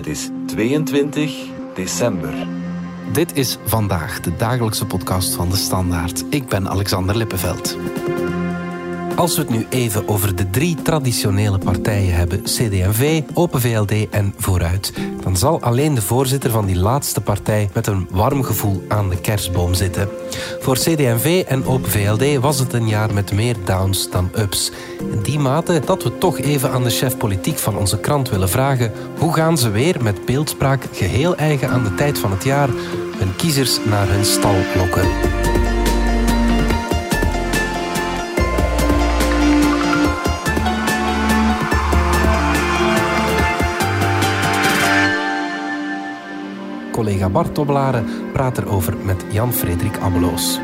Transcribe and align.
Het 0.00 0.08
is 0.08 0.28
22 0.46 1.46
december. 1.74 2.34
Dit 3.12 3.36
is 3.36 3.58
vandaag 3.64 4.20
de 4.20 4.36
dagelijkse 4.36 4.86
podcast 4.86 5.34
van 5.34 5.50
de 5.50 5.56
Standaard. 5.56 6.24
Ik 6.30 6.48
ben 6.48 6.68
Alexander 6.68 7.16
Lippenveld. 7.16 7.76
Als 9.16 9.36
we 9.36 9.42
het 9.42 9.50
nu 9.50 9.66
even 9.70 10.08
over 10.08 10.36
de 10.36 10.50
drie 10.50 10.74
traditionele 10.82 11.58
partijen 11.58 12.14
hebben, 12.14 12.42
CD&V, 12.42 13.22
Open 13.34 13.60
VLD 13.60 14.08
en 14.10 14.34
Vooruit, 14.38 14.92
dan 15.22 15.36
zal 15.36 15.60
alleen 15.60 15.94
de 15.94 16.02
voorzitter 16.02 16.50
van 16.50 16.66
die 16.66 16.76
laatste 16.76 17.20
partij 17.20 17.70
met 17.72 17.86
een 17.86 18.08
warm 18.10 18.42
gevoel 18.42 18.82
aan 18.88 19.08
de 19.08 19.20
kerstboom 19.20 19.74
zitten. 19.74 20.08
Voor 20.60 20.74
CD&V 20.74 21.44
en 21.48 21.64
Open 21.64 21.90
VLD 21.90 22.40
was 22.40 22.58
het 22.58 22.72
een 22.72 22.88
jaar 22.88 23.14
met 23.14 23.32
meer 23.32 23.56
downs 23.64 24.10
dan 24.10 24.30
ups. 24.38 24.70
In 25.12 25.22
die 25.22 25.38
mate 25.38 25.82
dat 25.84 26.02
we 26.02 26.18
toch 26.18 26.38
even 26.38 26.70
aan 26.70 26.84
de 26.84 26.90
chef 26.90 27.16
politiek 27.16 27.58
van 27.58 27.76
onze 27.76 27.98
krant 27.98 28.28
willen 28.28 28.48
vragen 28.48 28.92
hoe 29.18 29.34
gaan 29.34 29.58
ze 29.58 29.70
weer 29.70 30.02
met 30.02 30.24
beeldspraak 30.24 30.86
geheel 30.92 31.36
eigen 31.36 31.70
aan 31.70 31.84
de 31.84 31.94
tijd 31.94 32.18
van 32.18 32.30
het 32.30 32.44
jaar 32.44 32.68
hun 33.18 33.36
kiezers 33.36 33.78
naar 33.84 34.08
hun 34.08 34.24
stal 34.24 34.56
lokken. 34.76 35.39
Collega 47.10 47.30
Bart 47.30 47.54
Tobbelaren 47.54 48.06
praat 48.32 48.58
erover 48.58 48.96
met 49.04 49.24
Jan-Frederik 49.30 49.98
Abbeloos. 49.98 50.60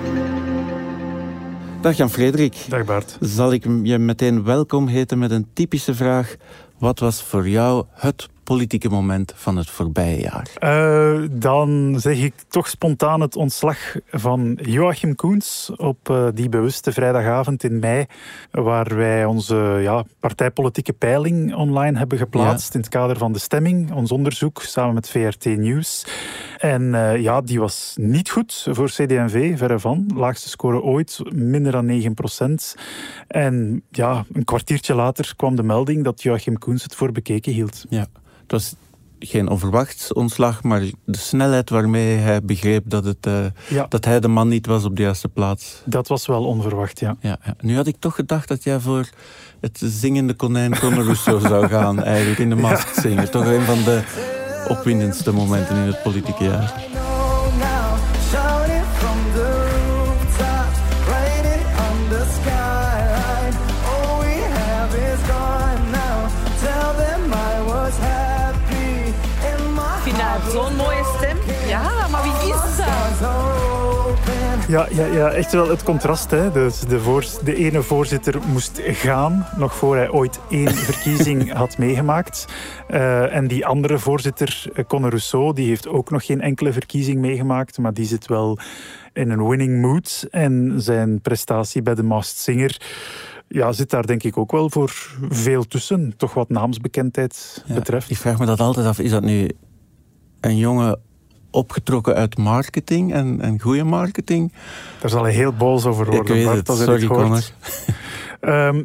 Dag 1.81 1.97
Jan-Frederik. 1.97 2.57
Dag 2.69 2.85
Bart. 2.85 3.17
Zal 3.21 3.53
ik 3.53 3.65
je 3.83 3.99
meteen 3.99 4.45
welkom 4.45 4.87
heten 4.87 5.19
met 5.19 5.31
een 5.31 5.47
typische 5.53 5.95
vraag. 5.95 6.37
Wat 6.79 6.99
was 6.99 7.23
voor 7.23 7.49
jou 7.49 7.85
het 7.91 8.29
politieke 8.47 8.89
moment 8.89 9.33
van 9.37 9.57
het 9.57 9.71
voorbije 9.71 10.21
jaar? 10.21 10.49
Uh, 10.61 11.29
dan 11.31 11.97
zeg 11.99 12.19
ik 12.19 12.35
toch 12.49 12.69
spontaan 12.69 13.21
het 13.21 13.37
ontslag 13.37 13.79
van 14.11 14.59
Joachim 14.63 15.15
Koens 15.15 15.71
op 15.77 16.09
uh, 16.09 16.29
die 16.35 16.49
bewuste 16.49 16.93
vrijdagavond 16.93 17.65
in 17.65 17.79
mei, 17.79 18.07
waar 18.51 18.97
wij 18.97 19.25
onze 19.25 19.79
ja, 19.83 20.05
partijpolitieke 20.21 20.93
peiling 20.93 21.55
online 21.55 21.99
hebben 21.99 22.19
geplaatst 22.19 22.69
ja. 22.69 22.75
in 22.75 22.81
het 22.81 22.89
kader 22.89 23.19
van 23.19 23.33
de 23.33 23.39
stemming, 23.39 23.93
ons 23.93 24.13
onderzoek 24.13 24.63
samen 24.63 24.95
met 24.95 25.09
VRT 25.09 25.45
Nieuws. 25.45 26.07
En 26.59 26.83
uh, 26.83 27.23
ja, 27.23 27.41
die 27.41 27.61
was 27.61 27.95
niet 27.97 28.31
goed 28.31 28.67
voor 28.71 28.89
CD&V, 28.89 29.59
verre 29.59 29.79
van. 29.79 30.11
Laagste 30.15 30.49
score 30.49 30.83
ooit, 30.83 31.21
minder 31.35 31.73
dan 31.73 31.87
9 31.87 32.15
procent. 32.15 32.75
En 33.29 33.83
ja, 33.91 34.25
een 34.33 34.45
kwartiertje 34.45 34.95
later 34.95 35.33
kwam 35.37 35.57
de 35.57 35.63
melding 35.63 36.05
dat 36.05 36.23
Joachim 36.23 36.59
Koens 36.59 36.83
het 36.83 36.95
voor 36.95 37.13
bekeken 37.13 37.53
hield. 37.53 37.85
Ja. 37.89 38.07
Het 38.47 38.53
was 38.53 38.75
geen 39.19 39.49
onverwachts 39.49 40.13
ontslag, 40.13 40.63
maar 40.63 40.81
de 41.05 41.19
snelheid 41.19 41.71
waarmee 41.71 42.17
hij 42.17 42.43
begreep 42.43 42.83
dat, 42.87 43.05
het, 43.05 43.27
uh, 43.27 43.45
ja. 43.69 43.87
dat 43.89 44.05
hij 44.05 44.21
de 44.21 44.29
man 44.29 44.49
niet 44.49 44.67
was 44.67 44.85
op 44.85 44.97
de 44.97 45.03
juiste 45.03 45.29
plaats. 45.29 45.83
Dat 45.85 46.09
was 46.09 46.27
wel 46.27 46.45
onverwacht, 46.45 47.01
ja. 47.01 47.17
ja, 47.21 47.39
ja. 47.45 47.57
Nu 47.61 47.77
had 47.77 47.87
ik 47.87 47.97
toch 47.99 48.15
gedacht 48.15 48.49
dat 48.49 48.65
jij 48.65 48.81
voor 48.81 49.09
het 49.61 49.81
zingende 49.85 50.35
konijn 50.35 50.79
Conor 50.79 51.05
Rousseau 51.05 51.41
zou 51.49 51.69
gaan, 51.69 52.03
eigenlijk 52.03 52.39
in 52.39 52.49
de 52.49 52.57
Masked 52.57 52.97
Singer. 52.97 53.31
Toch 53.31 53.47
een 53.47 53.63
van 53.63 53.83
de 53.85 54.03
opwindendste 54.69 55.33
momenten 55.33 55.77
in 55.77 55.87
het 55.87 56.03
politieke 56.03 56.45
jaar. 56.45 56.85
Ja, 74.69 74.87
ja, 74.91 75.07
ja, 75.07 75.31
echt 75.31 75.53
wel 75.53 75.69
het 75.69 75.83
contrast. 75.83 76.31
Hè. 76.31 76.53
Dus 76.53 76.81
de, 76.81 77.01
voor, 77.01 77.27
de 77.45 77.55
ene 77.55 77.83
voorzitter 77.83 78.41
moest 78.47 78.81
gaan, 78.83 79.47
nog 79.57 79.75
voor 79.75 79.97
hij 79.97 80.11
ooit 80.11 80.41
één 80.51 80.75
verkiezing 80.91 81.53
had 81.53 81.79
meegemaakt. 81.79 82.47
Uh, 82.91 83.35
en 83.35 83.47
die 83.47 83.67
andere 83.67 83.99
voorzitter, 83.99 84.65
Conor 84.89 85.11
Rousseau, 85.11 85.55
die 85.55 85.69
heeft 85.69 85.89
ook 85.89 86.11
nog 86.11 86.27
geen 86.27 86.41
enkele 86.41 86.73
verkiezing 86.73 87.21
meegemaakt, 87.21 87.79
maar 87.79 87.95
die 87.95 88.07
zit 88.07 88.27
wel 88.27 88.59
in 89.13 89.31
een 89.31 89.49
winning 89.49 89.81
mood. 89.81 90.27
En 90.31 90.75
zijn 90.77 91.21
prestatie 91.21 91.83
bij 91.83 91.95
de 91.95 92.03
Masked 92.03 92.39
Singer 92.39 92.81
ja, 93.49 93.73
zit 93.73 93.91
daar 93.91 94.07
denk 94.07 94.23
ik 94.23 94.37
ook 94.37 94.53
wel 94.53 94.71
voor 94.71 94.93
veel 95.29 95.65
tussen. 95.65 96.15
Toch 96.17 96.35
wat 96.35 96.49
naamsbekendheid 96.49 97.65
ja, 97.67 97.75
betreft. 97.75 98.11
Ik 98.11 98.17
vraag 98.17 98.39
me 98.39 98.47
dat 98.47 98.61
altijd 98.61 98.87
af, 98.87 98.99
is 98.99 99.11
dat 99.11 99.23
nu 99.23 99.51
een 100.41 100.57
jongen 100.57 101.01
opgetrokken 101.57 102.15
uit 102.15 102.39
marketing 102.39 103.13
en, 103.13 103.41
en 103.41 103.61
goede 103.61 103.85
marketing. 103.85 104.53
Daar 105.01 105.11
zal 105.11 105.23
hij 105.23 105.33
heel 105.33 105.53
boos 105.53 105.85
over 105.85 106.05
worden. 106.05 106.37
Ik 106.37 106.45
weet 106.45 106.69
het, 106.69 106.79
sorry 106.79 107.07
Connor. 107.07 107.43
Um, 108.41 108.85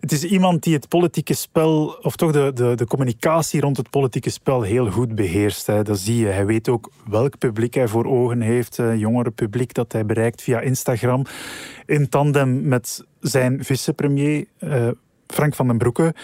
het 0.00 0.12
is 0.12 0.24
iemand 0.24 0.62
die 0.62 0.74
het 0.74 0.88
politieke 0.88 1.34
spel, 1.34 1.98
of 2.02 2.16
toch 2.16 2.32
de, 2.32 2.50
de, 2.54 2.74
de 2.74 2.86
communicatie 2.86 3.60
rond 3.60 3.76
het 3.76 3.90
politieke 3.90 4.30
spel 4.30 4.62
heel 4.62 4.90
goed 4.90 5.14
beheerst. 5.14 5.66
Hè. 5.66 5.82
Dat 5.82 5.98
zie 5.98 6.16
je. 6.16 6.26
Hij 6.26 6.46
weet 6.46 6.68
ook 6.68 6.90
welk 7.08 7.38
publiek 7.38 7.74
hij 7.74 7.88
voor 7.88 8.04
ogen 8.04 8.40
heeft. 8.40 8.78
Uh, 8.78 8.96
jongere 8.96 9.30
publiek 9.30 9.74
dat 9.74 9.92
hij 9.92 10.06
bereikt 10.06 10.42
via 10.42 10.60
Instagram. 10.60 11.24
In 11.86 12.08
tandem 12.08 12.68
met 12.68 13.04
zijn 13.20 13.64
vicepremier 13.64 14.44
uh, 14.60 14.88
Frank 15.26 15.54
van 15.54 15.66
den 15.66 15.78
Broeke, 15.78 16.14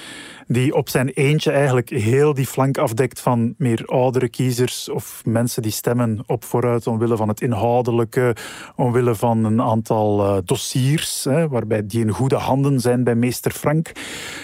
die 0.53 0.75
op 0.75 0.89
zijn 0.89 1.09
eentje 1.09 1.51
eigenlijk 1.51 1.89
heel 1.89 2.35
die 2.35 2.47
flank 2.47 2.79
afdekt 2.79 3.21
van 3.21 3.55
meer 3.59 3.83
oudere 3.87 4.29
kiezers 4.29 4.89
of 4.89 5.23
mensen 5.25 5.63
die 5.63 5.71
stemmen 5.71 6.23
op 6.27 6.45
vooruit 6.45 6.87
omwille 6.87 7.17
van 7.17 7.29
het 7.29 7.41
inhoudelijke, 7.41 8.37
omwille 8.77 9.15
van 9.15 9.45
een 9.45 9.63
aantal 9.63 10.21
uh, 10.25 10.37
dossiers, 10.45 11.25
hè, 11.25 11.49
waarbij 11.49 11.87
die 11.87 12.01
in 12.01 12.11
goede 12.11 12.37
handen 12.37 12.81
zijn 12.81 13.05
bij 13.05 13.15
meester 13.15 13.53
Frank. 13.53 13.93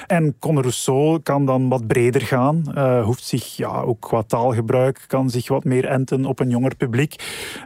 En 0.07 0.37
Conor 0.39 0.63
Rousseau 0.63 1.21
kan 1.21 1.47
dan 1.47 1.69
wat 1.69 1.87
breder 1.87 2.21
gaan, 2.23 2.63
uh, 2.75 3.05
hoeft 3.05 3.25
zich 3.25 3.57
ja, 3.57 3.81
ook 3.81 4.01
qua 4.01 4.23
taalgebruik, 4.23 5.05
kan 5.07 5.31
zich 5.31 5.49
wat 5.49 5.65
meer 5.65 5.85
enten 5.85 6.25
op 6.25 6.41
een 6.41 6.51
jonger 6.51 6.77
publiek, 6.77 7.15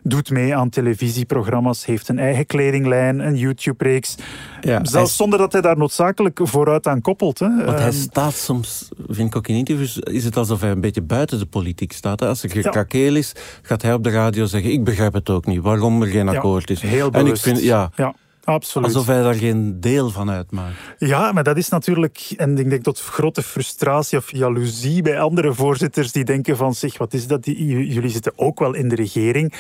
doet 0.03 0.31
mee 0.31 0.57
aan 0.57 0.69
televisieprogramma's, 0.69 1.85
heeft 1.85 2.09
een 2.09 2.19
eigen 2.19 2.47
kledinglijn, 2.47 3.19
een 3.19 3.37
YouTube-reeks. 3.37 4.15
Ja, 4.61 4.85
Zelfs 4.85 4.93
hij... 4.93 5.05
zonder 5.07 5.39
dat 5.39 5.53
hij 5.53 5.61
daar 5.61 5.79
noodzakelijk 5.79 6.41
vooruit 6.43 6.87
aan 6.87 7.01
koppelt. 7.01 7.39
Hè. 7.39 7.65
Want 7.65 7.79
hij 7.79 7.93
staat 7.93 8.29
soms, 8.35 8.89
vind 9.09 9.29
ik 9.29 9.37
ook 9.37 9.49
in 9.49 9.55
interviews, 9.55 9.99
is 9.99 10.25
het 10.25 10.37
alsof 10.37 10.61
hij 10.61 10.71
een 10.71 10.81
beetje 10.81 11.03
buiten 11.03 11.39
de 11.39 11.47
politiek 11.47 11.93
staat. 11.93 12.21
Hè? 12.21 12.27
Als 12.27 12.43
er 12.43 12.51
gekrakeel 12.51 13.15
is, 13.15 13.33
gaat 13.63 13.83
hij 13.83 13.95
op 13.95 14.05
de 14.05 14.11
radio 14.11 14.45
zeggen, 14.45 14.73
ik 14.73 14.85
begrijp 14.85 15.13
het 15.13 15.31
ook 15.31 15.47
niet, 15.47 15.61
waarom 15.61 16.03
er 16.03 16.09
geen 16.09 16.29
akkoord 16.29 16.71
is. 16.71 16.81
Heel 16.81 17.11
en 17.11 17.27
ik 17.27 17.37
vind, 17.37 17.63
ja, 17.63 17.91
ja. 17.97 18.15
Absoluut. 18.45 18.87
Alsof 18.87 19.07
hij 19.07 19.23
daar 19.23 19.35
geen 19.35 19.81
deel 19.81 20.11
van 20.11 20.31
uitmaakt. 20.31 20.75
Ja, 20.99 21.33
maar 21.33 21.45
dat 21.45 21.57
is 21.57 21.69
natuurlijk, 21.69 22.33
en 22.37 22.59
ik 22.59 22.71
denk 22.71 22.83
tot 22.83 23.01
grote 23.01 23.43
frustratie 23.43 24.19
of 24.19 24.33
jaloezie 24.33 25.03
bij 25.03 25.21
andere 25.21 25.55
voorzitters 25.55 26.13
die 26.13 26.25
denken 26.25 26.57
van 26.57 26.75
zich, 26.75 26.99
wat 26.99 27.13
is 27.13 27.27
dat, 27.27 27.47
jullie 27.47 28.09
zitten 28.11 28.33
ook 28.37 28.59
wel 28.59 28.75
in 28.75 28.89
de 28.89 28.95
regering. 28.95 29.55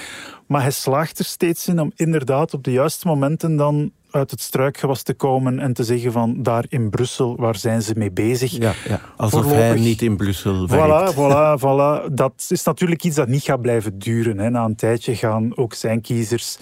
Maar 0.47 0.63
hij 0.63 0.71
slaagt 0.71 1.19
er 1.19 1.25
steeds 1.25 1.69
in 1.69 1.81
om 1.81 1.93
inderdaad 1.97 2.55
op 2.55 2.65
de 2.65 2.73
juiste 2.73 3.07
momenten 3.07 3.57
dan 3.57 3.93
uit 4.11 4.31
het 4.31 4.41
struikgewas 4.41 5.03
te 5.03 5.15
komen 5.15 5.59
en 5.59 5.73
te 5.73 5.85
zeggen 5.85 6.13
van 6.13 6.43
daar 6.43 6.65
in 6.69 6.91
Brussel, 6.91 7.37
waar 7.37 7.57
zijn 7.57 7.83
ze 7.83 7.93
mee 7.97 8.11
bezig? 8.11 8.51
Ja, 8.51 8.73
ja. 8.89 9.01
alsof 9.17 9.43
Voorlopig. 9.43 9.67
hij 9.67 9.79
niet 9.81 10.03
in 10.03 10.17
Brussel 10.17 10.69
werkt. 10.69 11.15
Voilà, 11.15 11.15
voilà, 11.15 11.61
voilà. 11.61 12.15
Dat 12.15 12.47
is 12.49 12.63
natuurlijk 12.63 13.05
iets 13.05 13.17
dat 13.17 13.29
niet 13.29 13.43
gaat 13.43 13.61
blijven 13.61 13.99
duren. 13.99 14.39
Hè. 14.39 14.51
Na 14.51 14.65
een 14.65 14.77
tijdje 14.77 15.17
gaan 15.17 15.57
ook 15.57 15.75
zijn 15.75 16.01
kiezers 16.01 16.59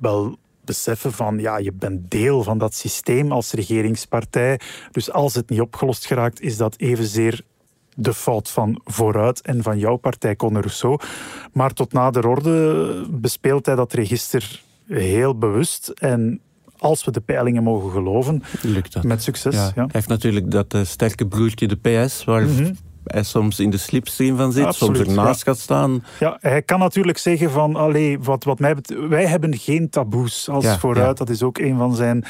wel 0.00 0.36
beseffen 0.64 1.12
van 1.12 1.38
ja, 1.38 1.58
je 1.58 1.72
bent 1.72 2.10
deel 2.10 2.42
van 2.42 2.58
dat 2.58 2.74
systeem 2.74 3.32
als 3.32 3.52
regeringspartij. 3.52 4.60
Dus 4.92 5.12
als 5.12 5.34
het 5.34 5.50
niet 5.50 5.60
opgelost 5.60 6.06
geraakt, 6.06 6.40
is 6.40 6.56
dat 6.56 6.74
evenzeer 6.76 7.40
de 7.94 8.14
fout 8.14 8.50
van 8.50 8.80
Vooruit 8.84 9.40
en 9.40 9.62
van 9.62 9.78
jouw 9.78 9.96
partij, 9.96 10.36
Conor 10.36 10.60
Rousseau. 10.60 11.00
Maar 11.52 11.72
tot 11.72 11.92
nader 11.92 12.26
orde 12.26 13.06
bespeelt 13.10 13.66
hij 13.66 13.74
dat 13.74 13.92
register 13.92 14.62
heel 14.86 15.38
bewust 15.38 15.88
en 15.88 16.40
als 16.80 17.04
we 17.04 17.10
de 17.10 17.20
peilingen 17.20 17.62
mogen 17.62 17.90
geloven, 17.90 18.42
Lukt 18.62 18.92
dat. 18.92 19.02
met 19.02 19.22
succes. 19.22 19.54
Ja. 19.54 19.70
Hij 19.74 19.86
heeft 19.88 20.08
natuurlijk 20.08 20.50
dat 20.50 20.74
uh, 20.74 20.80
sterke 20.84 21.26
broertje, 21.26 21.68
de 21.68 21.76
PS, 22.04 22.24
waar 22.24 22.42
mm 22.42 22.56
-hmm. 22.56 22.76
hij 23.04 23.22
soms 23.22 23.60
in 23.60 23.70
de 23.70 23.76
slipstream 23.76 24.36
van 24.36 24.52
zit, 24.52 24.64
Absoluut, 24.64 24.96
soms 24.96 25.08
ernaast 25.08 25.44
ja. 25.44 25.52
gaat 25.52 25.60
staan. 25.60 26.04
Ja, 26.18 26.36
hij 26.40 26.62
kan 26.62 26.78
natuurlijk 26.78 27.18
zeggen 27.18 27.50
van, 27.50 27.76
allee, 27.76 28.18
wat, 28.20 28.44
wat 28.44 28.58
mij 28.58 28.74
betreft, 28.74 29.08
wij 29.08 29.26
hebben 29.26 29.56
geen 29.56 29.90
taboes 29.90 30.48
als 30.48 30.64
Ja, 30.64 30.78
vooruit. 30.78 31.06
ja. 31.06 31.24
Dat 31.24 31.28
is 31.28 31.42
ook 31.42 31.58
een 31.58 31.76
van 31.76 31.94
zijn, 31.94 32.24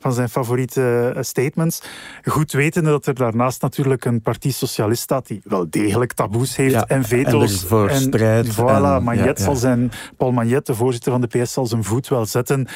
van 0.00 0.12
zijn 0.12 0.28
favoriete 0.28 1.12
eh, 1.14 1.22
statements. 1.22 1.82
Goed 2.22 2.52
wetende 2.52 2.90
dat 2.90 3.06
er 3.06 3.14
daarnaast 3.14 3.62
natuurlijk 3.62 4.04
een 4.04 4.20
partij 4.20 4.50
socialist 4.50 5.02
staat 5.02 5.26
die 5.26 5.40
wel 5.44 5.66
degelijk 5.70 6.12
taboes 6.12 6.56
heeft 6.56 6.84
en 6.86 7.04
veto's. 7.04 7.52
en 7.52 7.60
ervoor 7.62 7.90
strijdt 7.90 8.54
Voilà, 8.54 8.94
en- 8.96 9.02
Magnet 9.02 9.24
ja, 9.24 9.24
ja. 9.36 9.44
zal 9.44 9.56
zijn, 9.56 9.90
Paul 10.16 10.32
Magnet, 10.32 10.66
de 10.66 10.74
voorzitter 10.74 11.12
van 11.12 11.20
de 11.20 11.26
PS, 11.38 11.52
zal 11.52 11.66
zijn 11.66 11.84
voet 11.84 12.08
wel 12.08 12.26
zetten. 12.26 12.68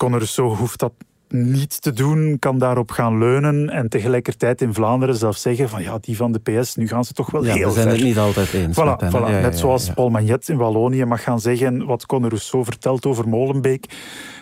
Conor 0.00 0.28
hoeft 0.56 0.78
dat 0.78 0.92
niet 1.28 1.82
te 1.82 1.92
doen, 1.92 2.36
kan 2.38 2.58
daarop 2.58 2.90
gaan 2.90 3.18
leunen 3.18 3.68
en 3.68 3.88
tegelijkertijd 3.88 4.60
in 4.62 4.74
Vlaanderen 4.74 5.14
zelf 5.16 5.36
zeggen 5.36 5.68
van 5.68 5.82
ja, 5.82 5.98
die 6.00 6.16
van 6.16 6.32
de 6.32 6.38
PS, 6.38 6.76
nu 6.76 6.88
gaan 6.88 7.04
ze 7.04 7.12
toch 7.12 7.30
wel 7.30 7.44
Ja, 7.44 7.54
heel 7.54 7.66
we 7.68 7.72
zijn 7.72 7.84
ver. 7.88 7.96
het 7.96 8.04
niet 8.04 8.18
altijd 8.18 8.52
eens. 8.52 8.76
Voilà, 8.80 8.84
met 8.84 9.00
hen, 9.00 9.12
hè. 9.12 9.18
voilà. 9.18 9.22
Ja, 9.30 9.36
ja, 9.36 9.40
Net 9.40 9.58
zoals. 9.58 9.90
Paul 9.90 10.08
Magnet 10.08 10.48
in 10.48 10.56
Wallonië 10.56 11.04
mag 11.04 11.22
gaan 11.22 11.40
zeggen 11.40 11.86
wat 11.86 12.06
Conor 12.06 12.28
Rousseau 12.28 12.64
vertelt 12.64 13.06
over 13.06 13.28
Molenbeek. 13.28 13.86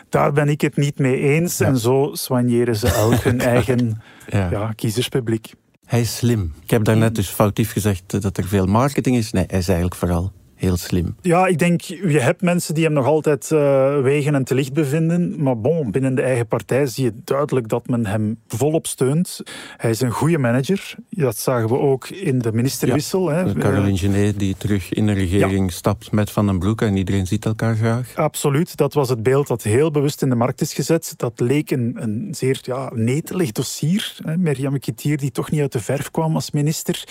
Daar 0.08 0.32
ben 0.32 0.48
ik 0.48 0.60
het 0.60 0.76
niet 0.76 0.98
mee 0.98 1.18
eens. 1.20 1.60
En 1.60 1.78
zo 1.78 2.10
soigneren 2.12 2.76
ze 2.76 2.88
elk 2.88 3.14
hun 3.14 3.40
eigen 3.54 4.00
Ja. 4.28 4.72
kiezerspubliek. 4.74 5.54
Hij 5.84 6.00
is 6.00 6.16
slim. 6.16 6.52
Ik 6.62 6.70
heb 6.70 6.84
daarnet 6.84 7.14
dus 7.14 7.28
foutief 7.28 7.72
gezegd 7.72 8.22
dat 8.22 8.36
er 8.36 8.44
veel 8.44 8.66
marketing 8.66 9.16
is. 9.16 9.32
Nee, 9.32 9.44
hij 9.48 9.58
is 9.58 9.66
eigenlijk 9.68 9.96
vooral 9.98 10.32
heel 10.58 10.76
slim. 10.76 11.16
Ja, 11.20 11.46
ik 11.46 11.58
denk, 11.58 11.80
je 11.80 12.20
hebt 12.20 12.42
mensen 12.42 12.74
die 12.74 12.84
hem 12.84 12.92
nog 12.92 13.06
altijd 13.06 13.50
eh, 13.50 14.00
wegen 14.00 14.34
en 14.34 14.44
te 14.44 14.54
licht 14.54 14.72
bevinden. 14.72 15.42
Maar 15.42 15.60
bon, 15.60 15.90
binnen 15.90 16.14
de 16.14 16.22
eigen 16.22 16.46
partij 16.46 16.86
zie 16.86 17.04
je 17.04 17.12
duidelijk 17.24 17.68
dat 17.68 17.86
men 17.88 18.06
hem 18.06 18.38
volop 18.48 18.86
steunt. 18.86 19.40
Hij 19.76 19.90
is 19.90 20.00
een 20.00 20.10
goede 20.10 20.38
manager. 20.38 20.94
Dat 21.10 21.36
zagen 21.36 21.68
we 21.68 21.78
ook 21.78 22.08
in 22.08 22.38
de 22.38 22.52
ministerwissel. 22.52 23.28
hè. 23.28 23.54
Caroline 23.54 23.98
Genet 23.98 24.38
die 24.38 24.56
terug 24.58 24.92
in 24.92 25.06
de 25.06 25.12
regering 25.12 25.72
stapt 25.72 26.12
met 26.12 26.30
Van 26.30 26.46
den 26.46 26.58
Broek 26.58 26.80
en 26.82 26.96
iedereen 26.96 27.26
ziet 27.26 27.44
elkaar 27.44 27.76
graag. 27.76 28.14
Absoluut, 28.14 28.76
dat 28.76 28.94
was 28.94 29.08
het 29.08 29.22
beeld 29.22 29.46
dat 29.46 29.62
heel 29.62 29.90
bewust 29.90 30.22
in 30.22 30.28
de 30.28 30.34
markt 30.34 30.60
is 30.60 30.74
gezet. 30.74 31.14
Dat 31.16 31.40
leek 31.40 31.70
een, 31.70 31.96
een 31.98 32.28
zeer 32.30 32.58
ja, 32.62 32.90
netelig 32.94 33.52
dossier. 33.52 34.16
Hè. 34.24 34.36
Mirjam 34.36 34.78
Kitier 34.78 35.16
die 35.16 35.30
toch 35.30 35.50
niet 35.50 35.60
uit 35.60 35.72
de 35.72 35.80
verf 35.80 36.10
kwam 36.10 36.34
als 36.34 36.50
minister. 36.50 37.04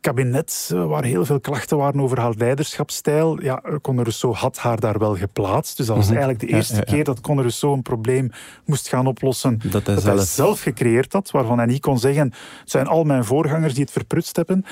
Kabinet 0.00 0.70
eh, 0.72 0.86
waar 0.86 1.04
heel 1.04 1.24
veel 1.24 1.40
klachten 1.40 1.76
waren 1.76 2.00
over 2.00 2.20
haar 2.20 2.34
leiderschapsstijl. 2.80 3.42
Ja, 3.42 3.62
Conor 3.82 4.02
Rousseau 4.02 4.34
had 4.34 4.58
haar 4.58 4.80
daar 4.80 4.98
wel 4.98 5.16
geplaatst. 5.16 5.76
Dus 5.76 5.86
dat 5.86 5.96
was 5.96 6.04
Mhm. 6.06 6.14
eigenlijk 6.16 6.46
de 6.48 6.56
eerste 6.56 6.74
ja, 6.74 6.82
ja. 6.86 6.92
keer 6.92 7.04
dat 7.04 7.20
Conor 7.20 7.40
Rousseau 7.42 7.76
een 7.76 7.82
probleem 7.82 8.30
moest 8.64 8.88
gaan 8.88 9.06
oplossen. 9.06 9.60
Dat 9.70 9.86
hij 9.86 9.94
dat 9.94 10.04
hij 10.04 10.18
zelf... 10.18 10.60
gecreëerd 10.60 11.12
had, 11.12 11.30
waarvan 11.30 11.56
hij 11.58 11.66
niet 11.66 11.80
kon 11.80 11.98
zeggen 11.98 12.32
het 12.60 12.70
zijn 12.70 12.86
al 12.86 13.04
mijn 13.04 13.24
voorgangers 13.24 13.74
die 13.74 13.82
het 13.82 13.92
verprutst 13.92 14.36
hebben. 14.36 14.64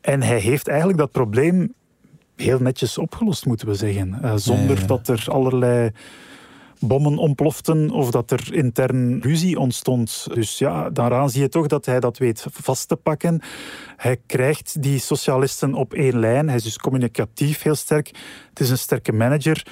En 0.00 0.22
hij 0.22 0.38
heeft 0.38 0.68
eigenlijk 0.68 0.98
dat 0.98 1.10
probleem 1.10 1.74
heel 2.36 2.58
netjes 2.60 2.98
opgelost, 2.98 3.46
moeten 3.46 3.66
we 3.68 3.74
zeggen. 3.74 4.18
Eh, 4.22 4.32
zonder 4.36 4.86
dat 4.86 5.08
er 5.08 5.24
allerlei 5.28 5.90
bommen 6.78 7.18
ontploften 7.18 7.90
of 7.90 8.10
dat 8.10 8.30
er 8.30 8.54
intern 8.54 9.20
ruzie 9.20 9.58
ontstond. 9.58 10.26
Dus 10.34 10.58
ja, 10.58 10.90
daaraan 10.90 11.30
zie 11.30 11.42
je 11.42 11.48
toch 11.48 11.66
dat 11.66 11.86
hij 11.86 12.00
dat 12.00 12.18
weet 12.18 12.46
vast 12.50 12.88
te 12.88 12.96
pakken. 12.96 13.40
Hij 13.96 14.16
krijgt 14.26 14.82
die 14.82 14.98
socialisten 14.98 15.74
op 15.74 15.94
één 15.94 16.18
lijn. 16.18 16.46
Hij 16.46 16.56
is 16.56 16.62
dus 16.62 16.78
communicatief 16.78 17.62
heel 17.62 17.74
sterk. 17.74 18.06
Het 18.48 18.60
is 18.60 18.70
een 18.70 18.78
sterke 18.78 19.12
manager. 19.12 19.66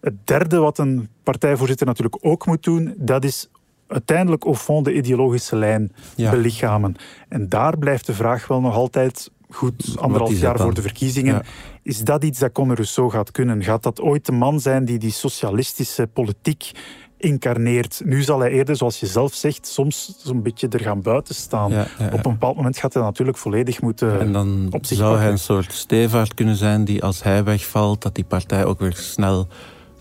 Het 0.00 0.14
derde 0.26 0.58
wat 0.58 0.78
een 0.78 1.08
partijvoorzitter 1.22 1.86
natuurlijk 1.86 2.18
ook 2.20 2.46
moet 2.46 2.62
doen, 2.62 2.94
dat 2.96 3.24
is 3.24 3.48
uiteindelijk 3.86 4.44
au 4.44 4.54
fond 4.54 4.84
de 4.84 4.94
ideologische 4.94 5.56
lijn 5.56 5.92
Ja. 6.14 6.30
belichamen. 6.30 6.96
En 7.28 7.48
daar 7.48 7.78
blijft 7.78 8.06
de 8.06 8.14
vraag 8.14 8.46
wel 8.46 8.60
nog 8.60 8.74
altijd 8.74 9.30
goed 9.50 9.94
anderhalf 9.98 10.40
jaar 10.40 10.58
voor 10.58 10.74
de 10.74 10.82
verkiezingen. 10.82 11.34
Ja. 11.34 11.42
Is 11.82 12.04
dat 12.04 12.24
iets 12.24 12.38
dat 12.38 12.52
Conor 12.52 12.74
Rousseau 12.74 13.10
gaat 13.10 13.30
kunnen? 13.30 13.62
Gaat 13.62 13.82
dat 13.82 14.00
ooit 14.00 14.26
de 14.26 14.32
man 14.32 14.60
zijn 14.60 14.84
die 14.84 14.98
die 14.98 15.12
socialistische 15.12 16.06
politiek 16.06 16.70
incarneert? 17.16 18.00
Nu 18.04 18.22
zal 18.22 18.40
hij 18.40 18.50
eerder, 18.50 18.76
zoals 18.76 19.00
je 19.00 19.06
zelf 19.06 19.34
zegt, 19.34 19.66
soms 19.66 20.14
zo'n 20.18 20.42
beetje 20.42 20.68
er 20.68 20.80
gaan 20.80 21.02
buiten 21.02 21.34
staan. 21.34 21.70
Ja, 21.70 21.76
ja, 21.76 21.86
ja. 21.98 22.06
Op 22.06 22.26
een 22.26 22.32
bepaald 22.32 22.56
moment 22.56 22.78
gaat 22.78 22.94
hij 22.94 23.02
natuurlijk 23.02 23.38
volledig 23.38 23.80
moeten... 23.80 24.20
En 24.20 24.32
dan 24.32 24.68
op 24.70 24.86
zich 24.86 24.96
zou 24.96 25.18
hij 25.18 25.30
een 25.30 25.38
soort 25.38 25.72
stevaart 25.72 26.34
kunnen 26.34 26.56
zijn 26.56 26.84
die 26.84 27.02
als 27.02 27.22
hij 27.22 27.44
wegvalt, 27.44 28.02
dat 28.02 28.14
die 28.14 28.24
partij 28.24 28.64
ook 28.64 28.78
weer 28.78 28.96
snel 28.96 29.48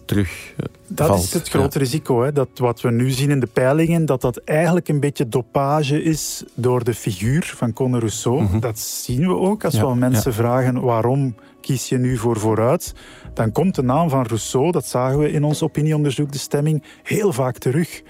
terug 0.09 0.53
eh, 0.57 0.65
Dat 0.88 1.07
valt. 1.07 1.23
is 1.23 1.33
het 1.33 1.50
grote 1.50 1.79
risico. 1.79 2.21
Hè? 2.23 2.31
Dat 2.31 2.50
wat 2.56 2.81
we 2.81 2.91
nu 2.91 3.09
zien 3.09 3.29
in 3.29 3.39
de 3.39 3.47
peilingen, 3.47 4.06
dat 4.06 4.21
dat 4.21 4.38
eigenlijk 4.38 4.88
een 4.88 5.00
beetje 5.00 5.27
dopage 5.27 6.03
is 6.03 6.44
door 6.53 6.83
de 6.83 6.94
figuur 6.94 7.53
van 7.56 7.73
Conor 7.73 8.00
Rousseau. 8.00 8.41
Mhm. 8.41 8.59
Dat 8.59 8.79
zien 8.79 9.27
we 9.27 9.35
ook 9.35 9.63
als 9.63 9.73
Ja, 9.73 9.88
we 9.88 9.95
mensen 9.95 10.33
vragen 10.33 10.81
waarom 10.81 11.35
kies 11.61 11.89
je 11.89 11.97
nu 11.97 12.17
voor 12.17 12.39
vooruit. 12.39 12.94
Dan 13.33 13.51
komt 13.51 13.75
de 13.75 13.83
naam 13.83 14.09
van 14.09 14.25
Rousseau, 14.25 14.71
dat 14.71 14.85
zagen 14.85 15.19
we 15.19 15.31
in 15.31 15.44
ons 15.44 15.63
opinieonderzoek, 15.63 16.31
de 16.31 16.38
stemming, 16.38 16.83
heel 17.03 17.33
vaak 17.33 17.57
terug. 17.57 18.01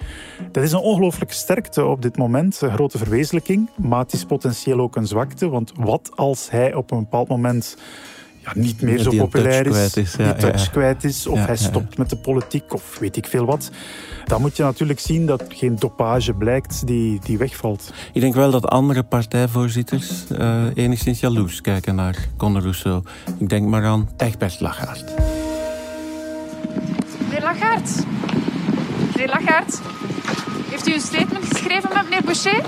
Dat 0.52 0.62
is 0.62 0.72
een 0.72 0.78
ongelooflijke 0.78 1.34
sterkte 1.34 1.84
op 1.84 2.02
dit 2.02 2.16
moment, 2.16 2.60
een 2.60 2.72
grote 2.72 2.98
verwezenlijking. 2.98 3.70
Maar 3.76 4.00
het 4.00 4.12
is 4.12 4.24
potentieel 4.24 4.80
ook 4.80 4.96
een 4.96 5.06
zwakte, 5.06 5.48
want 5.48 5.72
wat 5.76 6.10
als 6.14 6.50
hij 6.50 6.74
op 6.74 6.90
een 6.90 6.98
bepaald 6.98 7.28
moment 7.28 7.76
ja, 8.44 8.50
niet 8.54 8.80
meer 8.82 8.98
zo 8.98 9.10
populair 9.10 9.64
touch 9.64 9.76
is, 9.76 9.90
kwijt 9.92 9.96
is, 9.96 10.14
ja, 10.18 10.32
die 10.32 10.42
touch 10.42 10.64
ja, 10.64 10.70
kwijt 10.70 11.04
is, 11.04 11.26
of 11.26 11.38
Ja, 11.38 11.44
hij 11.44 11.54
ja, 11.54 11.62
ja. 11.62 11.68
stopt 11.68 11.98
met 11.98 12.10
de 12.10 12.16
politiek, 12.16 12.74
of 12.74 12.98
weet 12.98 13.16
ik 13.16 13.26
veel 13.26 13.44
wat. 13.44 13.70
Dan 14.24 14.40
moet 14.40 14.56
je 14.56 14.62
natuurlijk 14.62 15.00
zien 15.00 15.26
dat 15.26 15.44
geen 15.48 15.76
dopage 15.76 16.32
blijkt 16.32 16.86
die, 16.86 17.20
die 17.24 17.38
wegvalt. 17.38 17.92
Ik 18.12 18.20
denk 18.20 18.34
wel 18.34 18.50
dat 18.50 18.66
andere 18.66 19.02
partijvoorzitters 19.02 20.08
eh, 20.38 20.64
enigszins 20.74 21.20
jaloers 21.20 21.60
kijken 21.60 21.94
naar 21.94 22.16
Conor 22.36 22.62
Rousseau. 22.62 23.02
Ik 23.38 23.48
denk 23.48 23.68
maar 23.68 23.84
aan 23.84 24.08
Egbert 24.16 24.60
Lachaert. 24.60 25.04
Meneer 27.22 27.42
Lagarde. 27.42 27.90
Meneer 29.14 29.28
Lagarde. 29.28 29.72
Heeft 30.70 30.88
u 30.88 30.92
een 30.94 31.00
statement 31.00 31.44
geschreven 31.44 31.90
met 31.94 32.02
meneer 32.02 32.22
Boucher? 32.24 32.60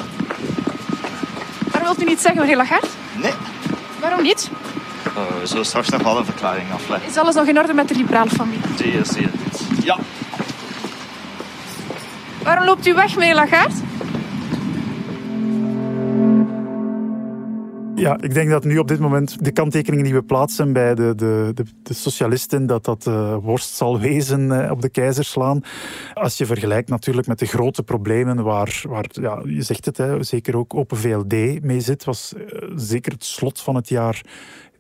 Waarom 1.71 1.83
wilt 1.97 2.03
u 2.03 2.05
niet 2.05 2.21
zeggen, 2.21 2.41
meneer 2.41 2.57
Lagarde? 2.57 2.87
Nee, 3.23 3.33
Waarom 4.01 4.23
niet? 4.23 4.51
Eh, 5.29 5.41
we 5.41 5.47
zullen 5.47 5.65
straks 5.65 5.89
nog 5.89 6.03
wel 6.03 6.19
een 6.19 6.25
verklaring 6.25 6.73
afleggen. 6.73 7.09
Is 7.09 7.17
alles 7.17 7.35
nog 7.35 7.47
in 7.47 7.59
orde 7.59 7.75
met 7.75 7.89
de 7.89 7.95
liberale 7.95 8.31
familie? 8.31 8.77
Zeer, 8.77 9.07
zeer 9.07 9.31
goed. 9.43 9.85
Ja, 9.85 9.99
Waarom 12.43 12.65
loopt 12.65 12.87
u 12.87 12.95
weg, 12.95 13.17
meneer 13.17 13.35
Lagarde? 13.35 13.75
Ja, 17.95 18.17
ik 18.21 18.35
denk 18.35 18.51
dat 18.51 18.65
nu 18.65 18.79
op 18.79 18.89
dit 18.89 18.99
moment 18.99 19.45
de 19.45 19.53
kanttekeningen 19.53 20.05
die 20.05 20.15
we 20.15 20.23
plaatsen 20.23 20.73
bij 20.73 20.95
de, 20.95 21.15
de, 21.15 21.51
de, 21.55 21.65
de 21.83 21.95
socialisten, 21.95 22.67
dat 22.67 22.85
dat 22.85 23.07
eh, 23.07 23.37
worst 23.43 23.75
zal 23.75 24.01
wezen 24.01 24.65
eh, 24.65 24.71
op 24.71 24.83
de 24.83 24.89
keizer 24.89 25.25
slaan. 25.25 25.61
Als 26.15 26.39
je 26.39 26.47
vergelijkt 26.47 26.89
natuurlijk 26.89 27.27
met 27.27 27.39
de 27.39 27.47
grote 27.47 27.83
problemen 27.83 28.43
waar, 28.43 28.83
waar 28.89 29.07
ja, 29.11 29.43
je 29.45 29.63
zegt 29.63 29.85
het, 29.85 29.97
hè, 29.97 30.23
zeker 30.23 30.57
ook 30.57 30.75
Open 30.75 30.97
VLD 30.97 31.63
mee 31.63 31.81
zit, 31.81 32.05
was 32.05 32.33
zeker 32.75 33.13
het 33.13 33.25
slot 33.25 33.61
van 33.61 33.75
het 33.75 33.89
jaar 33.89 34.23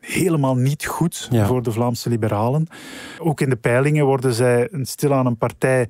helemaal 0.06 0.54
niet 0.54 0.84
goed 0.86 1.28
Ja. 1.30 1.46
voor 1.46 1.62
de 1.62 1.72
Vlaamse 1.72 2.08
liberalen. 2.08 2.66
Ook 3.18 3.40
in 3.40 3.48
de 3.50 3.56
peilingen 3.56 4.04
worden 4.04 4.34
zij 4.34 4.68
een 4.70 4.86
stilaan 4.86 5.26
een 5.26 5.36
partij 5.36 5.88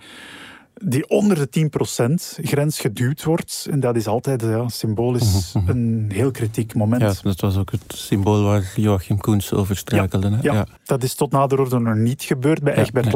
die 0.84 1.08
onder 1.08 1.36
de 1.36 1.48
10% 1.48 2.38
grens 2.42 2.80
geduwd 2.80 3.24
wordt. 3.24 3.66
En 3.70 3.80
dat 3.80 3.96
is 3.96 4.06
altijd 4.06 4.42
ja, 4.42 4.68
symbolisch 4.68 5.52
Mhm, 5.54 5.68
een 5.70 6.10
heel 6.12 6.30
kritiek 6.30 6.74
moment. 6.74 7.02
Ja, 7.02 7.12
dat 7.22 7.40
was 7.40 7.56
ook 7.56 7.70
het 7.70 7.82
symbool 7.88 8.42
waar 8.42 8.72
Joachim 8.76 9.18
Koens 9.18 9.52
over 9.52 9.76
struikelde. 9.76 10.30
hè? 10.30 10.38
Ja, 10.42 10.66
dat 10.84 11.02
is 11.02 11.14
tot 11.14 11.30
nader 11.32 11.60
orde 11.60 11.78
nog 11.78 11.94
niet 11.94 12.22
gebeurd 12.22 12.62
bij 12.62 12.74
Ja, 12.74 12.80
Egbert 12.80 13.04
nee. 13.04 13.14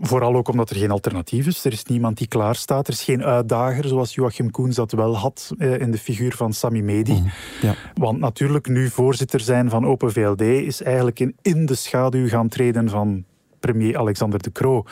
Vooral 0.00 0.34
ook 0.34 0.48
omdat 0.48 0.70
er 0.70 0.76
geen 0.76 0.90
alternatief 0.90 1.46
is. 1.46 1.64
Er 1.64 1.72
is 1.72 1.84
niemand 1.84 2.18
die 2.18 2.26
klaarstaat. 2.26 2.86
Er 2.86 2.92
is 2.92 3.02
geen 3.02 3.24
uitdager, 3.24 3.88
zoals 3.88 4.14
Joachim 4.14 4.50
Koens 4.50 4.76
dat 4.76 4.92
wel 4.92 5.16
had 5.16 5.52
eh, 5.58 5.80
in 5.80 5.90
de 5.90 5.98
figuur 5.98 6.34
van 6.36 6.52
Sami 6.52 6.82
Medi. 6.82 7.12
Mhm, 7.12 7.28
ja. 7.60 7.74
Want 7.94 8.18
natuurlijk, 8.18 8.68
nu 8.68 8.88
voorzitter 8.90 9.40
zijn 9.40 9.70
van 9.70 9.86
Open 9.86 10.12
VLD 10.12 10.40
is 10.40 10.82
eigenlijk 10.82 11.20
in, 11.20 11.36
in 11.42 11.66
de 11.66 11.74
schaduw 11.74 12.28
gaan 12.28 12.48
treden 12.48 12.88
van 12.88 13.24
premier 13.60 13.98
Alexander 13.98 14.42
de 14.42 14.52
Croo. 14.52 14.84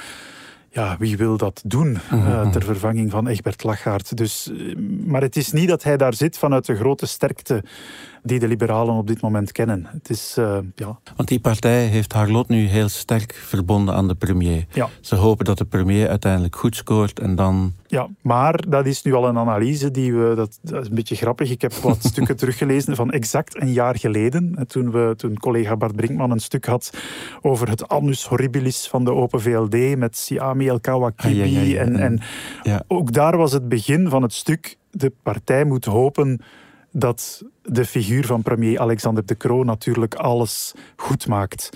Ja, 0.71 0.97
wie 0.99 1.17
wil 1.17 1.37
dat 1.37 1.63
doen 1.65 1.99
Mhm, 2.11 2.27
eh, 2.27 2.51
ter 2.51 2.63
vervanging 2.63 3.11
van 3.11 3.29
Egbert 3.29 3.65
Lachaert? 3.65 4.17
Dus, 4.17 4.51
eh, 4.51 4.77
maar 5.07 5.23
het 5.23 5.37
is 5.37 5.53
niet 5.53 5.69
dat 5.69 5.83
hij 5.83 5.97
daar 5.97 6.15
zit 6.15 6.39
vanuit 6.39 6.67
de 6.67 6.77
grote 6.77 7.07
sterkte 7.07 7.65
die 8.23 8.39
de 8.39 8.49
liberalen 8.49 8.95
op 8.95 9.07
dit 9.07 9.21
moment 9.21 9.53
kennen. 9.53 9.87
Het 9.93 10.11
is, 10.11 10.35
eh, 10.39 10.59
ja, 10.75 10.99
Want 11.17 11.29
die 11.29 11.41
partij 11.41 11.87
heeft 11.87 12.13
haar 12.13 12.29
lot 12.29 12.49
nu 12.49 12.67
heel 12.67 12.89
sterk 12.89 13.35
verbonden 13.35 13.95
aan 13.95 14.09
de 14.09 14.15
premier. 14.15 14.67
ja, 14.73 14.89
Ze 15.01 15.15
hopen 15.15 15.45
dat 15.45 15.59
de 15.59 15.65
premier 15.65 16.09
uiteindelijk 16.09 16.57
goed 16.57 16.77
scoort 16.77 17.19
en 17.19 17.35
dan... 17.35 17.73
Ja, 17.87 18.09
maar 18.23 18.69
dat 18.69 18.87
is 18.87 19.03
nu 19.03 19.15
al 19.15 19.29
een 19.29 19.39
analyse 19.39 19.91
die 19.91 20.15
we. 20.15 20.35
Dat, 20.35 20.59
dat 20.63 20.83
is 20.83 20.89
een 20.89 20.95
beetje 20.95 21.17
grappig. 21.17 21.51
Ik 21.51 21.61
heb 21.61 21.73
wat 21.73 22.05
stukken 22.11 22.37
teruggelezen 22.37 22.97
van 22.97 23.11
exact 23.11 23.61
een 23.61 23.73
jaar 23.73 23.99
geleden. 23.99 24.67
Toen, 24.67 24.91
we, 24.91 25.15
toen 25.17 25.39
collega 25.39 25.77
Bart 25.77 25.97
Brinkman 25.97 26.31
een 26.31 26.41
stuk 26.41 26.65
had 26.67 26.93
over 27.41 27.69
het 27.69 27.89
annus 27.89 28.25
horribilis 28.25 28.89
van 28.89 29.05
de 29.05 29.13
Open 29.13 29.41
VLD 29.41 29.97
met 29.97 30.17
Siami 30.17 30.69
El 30.69 30.81
Kawakibi. 30.81 31.43
Ah, 31.43 31.53
ja, 31.53 31.61
ja, 31.61 31.67
ja. 31.67 31.81
En, 31.81 31.97
en 31.97 32.21
ook 32.87 33.13
daar 33.13 33.37
was 33.37 33.53
het 33.53 33.69
begin 33.69 34.09
van 34.09 34.23
het 34.23 34.33
stuk. 34.33 34.77
De 34.91 35.13
partij 35.23 35.65
moet 35.65 35.85
hopen 35.85 36.41
dat 36.93 37.43
de 37.63 37.85
figuur 37.85 38.27
van 38.27 38.43
premier 38.43 38.81
Alexander 38.81 39.27
de 39.27 39.37
Croo 39.37 39.65
natuurlijk 39.65 40.15
alles 40.15 40.75
goed 40.97 41.27
maakt. 41.27 41.71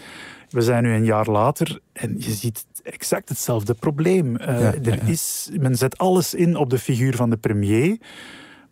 We 0.50 0.61
zijn 0.61 0.83
nu 0.83 0.95
een 0.95 1.04
jaar 1.04 1.26
later 1.26 1.81
en 1.92 2.14
je 2.19 2.31
ziet 2.31 2.66
exact 2.83 3.28
hetzelfde 3.28 3.75
probleem. 3.75 4.37
Eh, 4.37 4.61
Ja, 4.61 4.75
er 4.75 4.95
ja. 4.95 5.02
Is, 5.02 5.50
men 5.61 5.76
zet 5.76 5.99
alles 5.99 6.35
in 6.35 6.57
op 6.57 6.71
de 6.71 6.78
figuur 6.78 7.16
van 7.16 7.31
de 7.31 7.37
premier, 7.37 7.97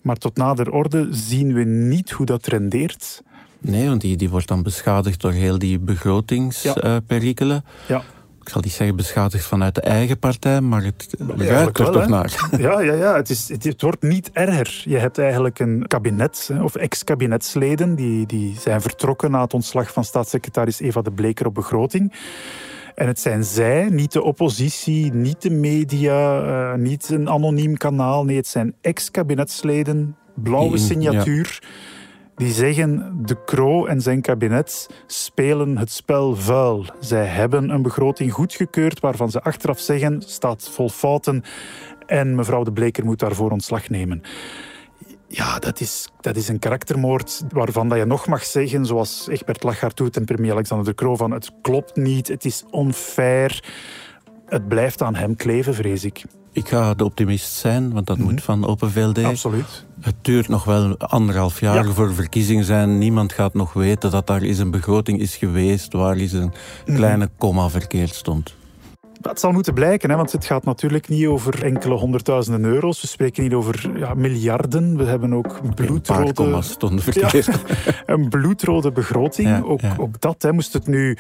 maar 0.01 0.17
tot 0.17 0.37
nader 0.37 0.71
orde 0.73 1.09
zien 1.11 1.53
we 1.53 1.65
niet 1.65 2.11
hoe 2.11 2.27
dat 2.27 2.47
rendeert. 2.47 3.23
Nee, 3.59 3.89
want 3.89 4.01
die, 4.01 4.17
die 4.17 4.31
wordt 4.31 4.49
dan 4.49 4.63
beschadigd 4.63 5.21
door 5.21 5.33
heel 5.33 5.59
die 5.59 5.79
begrotingsperikelen. 5.79 7.65
Ja. 7.89 8.03
Ik 8.51 8.57
zal 8.57 8.65
niet 8.65 8.75
zeggen 8.75 8.97
beschadigd 8.97 9.47
vanuit 9.47 9.75
de 9.75 9.81
eigen 9.81 10.19
partij, 10.19 10.61
maar 10.61 10.83
het 10.83 11.15
ruikt 11.37 11.79
er 11.79 11.91
toch 11.91 12.09
naar. 12.09 12.49
Ja, 12.59 12.81
ja, 12.81 12.93
ja. 12.93 13.17
Het, 13.17 13.31
is, 13.31 13.49
het, 13.49 13.65
het 13.65 13.83
wordt 13.83 14.03
niet 14.03 14.31
erger. 14.33 14.83
Je 14.85 14.97
hebt 14.97 15.19
eigenlijk 15.19 15.59
een 15.59 15.85
kabinet, 15.87 16.51
of 16.63 16.75
ex-kabinetsleden, 16.75 17.95
die, 17.95 18.27
die 18.27 18.57
zijn 18.59 18.81
vertrokken 18.81 19.31
na 19.31 19.41
het 19.41 19.55
ontslag 19.55 19.93
van 19.93 20.05
staatssecretaris 20.05 20.81
Eva 20.81 21.03
de 21.03 21.13
Bleker 21.13 21.47
op 21.47 21.55
begroting. 21.55 22.13
En 22.95 23.07
het 23.07 23.21
zijn 23.21 23.45
zij, 23.45 23.89
niet 23.91 24.13
de 24.13 24.23
oppositie, 24.23 25.13
niet 25.13 25.43
de 25.43 25.51
media, 25.51 26.43
eh, 26.43 26.79
niet 26.79 27.09
een 27.09 27.29
anoniem 27.29 27.77
kanaal. 27.77 28.25
Nee, 28.25 28.37
het 28.37 28.49
zijn 28.49 28.75
ex-kabinetsleden, 28.81 30.17
blauwe 30.35 30.79
signatuur. 30.79 31.63
Die 32.41 32.53
zeggen, 32.53 33.13
de 33.27 33.45
Croo 33.45 33.87
en 33.87 34.01
zijn 34.01 34.21
kabinet 34.21 34.89
spelen 35.07 35.79
het 35.79 35.91
spel 35.91 36.37
vuil. 36.37 36.85
Zij 37.01 37.27
hebben 37.27 37.71
een 37.71 37.83
begroting 37.83 38.33
goedgekeurd 38.33 39.01
waarvan 39.01 39.31
ze 39.31 39.43
achteraf 39.43 39.81
zeggen, 39.81 40.23
staat 40.23 40.69
vol 40.69 40.89
fouten 40.89 41.43
en 42.07 42.35
mevrouw 42.35 42.63
de 42.63 42.73
Bleker 42.73 43.05
moet 43.05 43.19
daarvoor 43.19 43.51
ontslag 43.51 43.89
nemen. 43.89 44.23
Ja, 45.27 45.59
dat 45.59 45.81
is, 45.81 46.09
dat 46.21 46.37
is 46.37 46.49
een 46.49 46.59
karaktermoord 46.59 47.43
waarvan 47.49 47.89
dat 47.89 47.99
je 47.99 48.05
nog 48.05 48.27
mag 48.27 48.45
zeggen, 48.45 48.87
zoals 48.87 49.29
Egbert 49.29 49.63
Lachart 49.63 49.97
doet 49.97 50.17
en 50.17 50.25
premier 50.25 50.53
Alexander 50.53 50.87
de 50.87 50.95
Croo, 50.95 51.17
van 51.17 51.31
het 51.31 51.51
klopt 51.63 51.97
niet, 51.97 52.29
het 52.29 52.45
is 52.45 52.65
onfair. 52.71 53.65
Het 54.47 54.69
blijft 54.69 55.03
aan 55.03 55.15
hem 55.15 55.37
kleven, 55.37 55.75
vrees 55.75 56.05
ik. 56.05 56.25
Ik 56.53 56.69
ga 56.69 56.95
de 56.95 57.05
optimist 57.05 57.53
zijn, 57.53 57.93
want 57.93 58.07
dat 58.07 58.19
moet 58.19 58.43
van 58.43 58.67
Open 58.67 58.91
VLD. 58.91 59.25
Absoluut. 59.25 59.85
Het 60.01 60.15
duurt 60.23 60.49
nog 60.49 60.65
wel 60.65 60.99
anderhalf 60.99 61.61
jaar 61.61 61.87
Ja. 61.87 61.93
voor 61.93 62.15
verkiezingen 62.15 62.65
zijn. 62.65 62.99
Niemand 62.99 63.33
gaat 63.33 63.55
nog 63.55 63.73
weten 63.73 64.11
dat 64.11 64.27
daar 64.27 64.43
eens 64.43 64.59
een 64.59 64.71
begroting 64.71 65.21
is 65.21 65.37
geweest 65.37 65.93
waar 65.93 66.17
eens 66.17 66.33
een 66.33 66.53
kleine 66.85 67.31
komma 67.39 67.69
verkeerd 67.69 68.15
stond. 68.15 68.55
Het 69.23 69.41
zal 69.41 69.53
moeten 69.53 69.75
blijken, 69.75 70.11
hè, 70.11 70.17
want 70.17 70.33
het 70.33 70.45
gaat 70.45 70.65
natuurlijk 70.65 71.09
niet 71.09 71.27
over 71.27 71.65
enkele 71.65 71.95
honderdduizenden 71.95 72.65
euro's. 72.65 73.01
We 73.01 73.07
spreken 73.07 73.43
niet 73.43 73.53
over 73.53 73.99
ja, 73.99 74.15
miljarden. 74.15 74.97
We 74.97 75.05
hebben 75.05 75.35
ook 75.35 75.59
Een 75.63 75.75
paar 75.75 75.87
bloedrode... 75.87 76.33
komma's 76.33 76.71
stonden 76.71 77.03
verkeerd. 77.05 77.49
een 78.07 78.29
bloedrode 78.29 78.93
begroting. 78.93 79.49
Ja, 79.49 79.63
ook, 79.65 80.21
dat, 80.21 80.43
hè, 80.43 80.53
moest 80.53 80.73
het 80.73 80.87
nu 80.87 81.17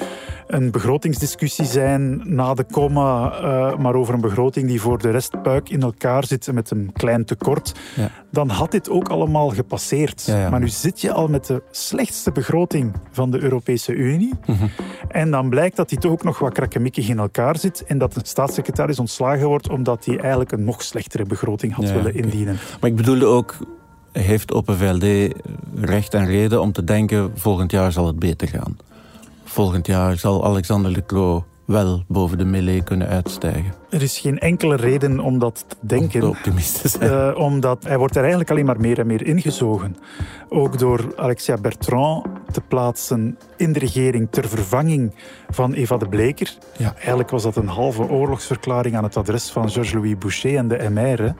een 0.47 0.71
begrotingsdiscussie 0.71 1.65
zijn 1.65 2.23
na 2.25 2.55
de 2.55 2.65
komma, 2.65 3.33
eh, 3.33 3.77
maar 3.79 3.95
over 3.95 4.15
een 4.15 4.21
begroting 4.21 4.67
die 4.69 4.81
voor 4.81 4.99
de 4.99 5.11
rest 5.11 5.43
puik 5.43 5.69
in 5.69 5.83
elkaar 5.83 6.25
zit 6.25 6.53
met 6.53 6.71
een 6.71 6.91
klein 6.93 7.25
tekort, 7.25 7.73
Ja. 7.97 8.11
dan 8.31 8.49
had 8.49 8.71
dit 8.71 8.91
ook 8.91 9.09
allemaal 9.09 9.49
gepasseerd. 9.49 10.27
Maar 10.51 10.61
nu 10.61 10.69
zit 10.69 11.01
je 11.01 11.13
al 11.13 11.29
met 11.29 11.47
de 11.47 11.63
slechtste 11.71 12.33
begroting 12.33 12.93
van 13.11 13.31
de 13.31 13.43
Europese 13.43 13.93
Unie. 13.93 14.33
Mhm. 14.47 14.67
En 15.09 15.31
dan 15.31 15.49
blijkt 15.49 15.77
dat 15.77 15.89
die 15.89 15.99
toch 15.99 16.13
ook 16.13 16.25
nog 16.25 16.39
wat 16.39 16.53
krakkemikkig 16.53 17.09
in 17.09 17.19
elkaar 17.19 17.59
zit 17.59 17.85
en 17.91 17.99
dat 17.99 18.13
de 18.13 18.21
staatssecretaris 18.23 18.99
ontslagen 18.99 19.47
wordt 19.47 19.69
omdat 19.69 20.05
hij 20.05 20.19
eigenlijk 20.19 20.53
een 20.53 20.65
nog 20.65 20.83
slechtere 20.83 21.25
begroting 21.25 21.75
had 21.75 21.89
Ja, 21.89 21.95
willen 21.95 22.15
indienen. 22.15 22.59
Maar 22.81 22.91
ik 22.91 22.97
bedoelde 22.97 23.27
ook, 23.27 23.57
heeft 24.13 24.53
Open 24.53 24.77
VLD 24.77 25.35
recht 25.75 26.15
en 26.15 26.27
reden 26.27 26.61
om 26.61 26.73
te 26.73 26.85
denken, 26.85 27.33
volgend 27.35 27.71
jaar 27.71 27.93
zal 27.93 28.07
het 28.07 28.19
beter 28.19 28.49
gaan. 28.49 28.77
Volgend 29.45 29.87
jaar 29.87 30.19
zal 30.19 30.45
Alexander 30.45 30.93
De 30.93 31.07
Croo 31.07 31.45
wel 31.71 32.03
boven 32.09 32.39
de 32.39 32.45
melee 32.45 32.83
kunnen 32.83 33.09
uitstijgen. 33.09 33.73
Er 33.91 34.03
is 34.03 34.19
geen 34.19 34.39
enkele 34.39 34.77
reden 34.77 35.21
om 35.21 35.39
dat 35.39 35.65
te 35.69 35.77
Om 35.81 35.89
de 35.89 35.97
denken. 35.97 36.29
optimist 36.29 36.81
te 36.81 36.89
zijn. 36.89 37.11
Eh, 37.11 37.39
omdat 37.39 37.85
hij 37.85 37.99
wordt 37.99 38.15
er 38.15 38.21
eigenlijk 38.21 38.51
alleen 38.51 38.65
maar 38.65 38.81
meer 38.81 38.99
en 38.99 39.07
meer 39.07 39.27
ingezogen. 39.27 39.97
Ook 40.49 40.79
door 40.79 41.13
Alexia 41.17 41.57
Bertrand 41.57 42.27
te 42.53 42.61
plaatsen 42.61 43.39
in 43.57 43.73
de 43.73 43.79
regering 43.79 44.29
ter 44.31 44.49
vervanging 44.49 45.15
van 45.49 45.73
Eva 45.73 45.97
de 45.97 46.09
Bleker. 46.09 46.57
Ja, 46.77 46.95
eigenlijk 46.97 47.31
was 47.31 47.43
dat 47.43 47.57
een 47.57 47.69
halve 47.69 48.09
oorlogsverklaring 48.09 48.97
aan 48.97 49.05
het 49.05 49.17
adres 49.17 49.51
van 49.51 49.71
Georges-Louis 49.71 50.19
Boucher 50.19 50.57
en 50.57 50.69
de 50.69 50.89
MR. 50.91 51.35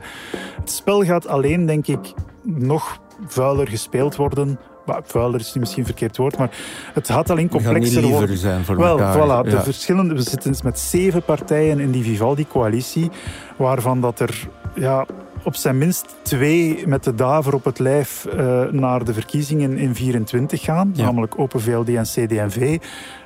Het 0.59 0.71
spel 0.71 1.03
gaat 1.03 1.27
alleen, 1.27 1.65
denk 1.65 1.87
ik, 1.87 2.13
nog 2.43 2.99
vuiler 3.27 3.67
gespeeld 3.67 4.15
worden. 4.15 4.59
Maar 4.91 5.01
vuiler 5.05 5.39
is 5.39 5.53
nu 5.53 5.59
misschien 5.59 5.81
een 5.81 5.87
verkeerd 5.87 6.17
woord, 6.17 6.37
maar 6.37 6.49
het 6.93 7.09
gaat 7.09 7.29
alleen 7.29 7.49
complexer 7.49 8.01
worden. 8.07 8.37
zijn 8.37 8.65
voor 8.65 8.77
Wel, 8.77 8.99
elkaar. 8.99 9.15
voilà. 9.15 9.43
De 9.49 9.55
Ja. 9.55 9.63
verschillende, 9.63 10.13
we 10.13 10.21
zitten 10.21 10.55
met 10.63 10.79
zeven 10.79 11.23
partijen 11.23 11.79
in 11.79 11.91
die 11.91 12.03
Vivaldi-coalitie, 12.03 13.09
waarvan 13.57 14.01
dat 14.01 14.19
er 14.19 14.47
ja, 14.75 15.05
op 15.43 15.55
zijn 15.55 15.77
minst 15.77 16.05
twee 16.21 16.83
met 16.87 17.03
de 17.03 17.15
daver 17.15 17.53
op 17.53 17.65
het 17.65 17.79
lijf 17.79 18.25
eh, 18.25 18.63
naar 18.71 19.03
de 19.03 19.13
verkiezingen 19.13 19.77
in 19.77 19.95
24 19.95 20.61
gaan, 20.61 20.91
Ja. 20.95 21.03
namelijk 21.03 21.39
Open 21.39 21.61
VLD 21.61 21.89
en 21.89 22.03
CD&V. 22.03 22.77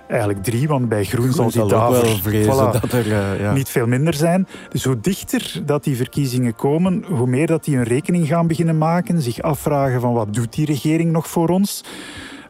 Eigenlijk 0.07 0.43
drie, 0.43 0.67
want 0.67 0.89
bij 0.89 1.03
Groen, 1.03 1.31
zal 1.31 1.51
die 1.51 1.65
daver 1.65 2.01
wel 2.01 2.17
vrezen 2.17 2.53
voilà, 2.53 2.81
dat 2.81 2.91
er... 2.91 3.11
eh, 3.11 3.39
ja. 3.39 3.53
niet 3.53 3.69
veel 3.69 3.87
minder 3.87 4.13
zijn. 4.13 4.47
Dus 4.69 4.83
hoe 4.83 4.99
dichter 4.99 5.61
dat 5.65 5.83
die 5.83 5.95
verkiezingen 5.95 6.55
komen, 6.55 7.03
hoe 7.03 7.27
meer 7.27 7.47
dat 7.47 7.63
die 7.63 7.77
een 7.77 7.83
rekening 7.83 8.27
gaan 8.27 8.47
beginnen 8.47 8.77
maken, 8.77 9.21
zich 9.21 9.41
afvragen 9.41 10.01
van 10.01 10.13
wat 10.13 10.33
doet 10.33 10.53
die 10.53 10.65
regering 10.65 11.11
nog 11.11 11.27
voor 11.27 11.49
ons? 11.49 11.83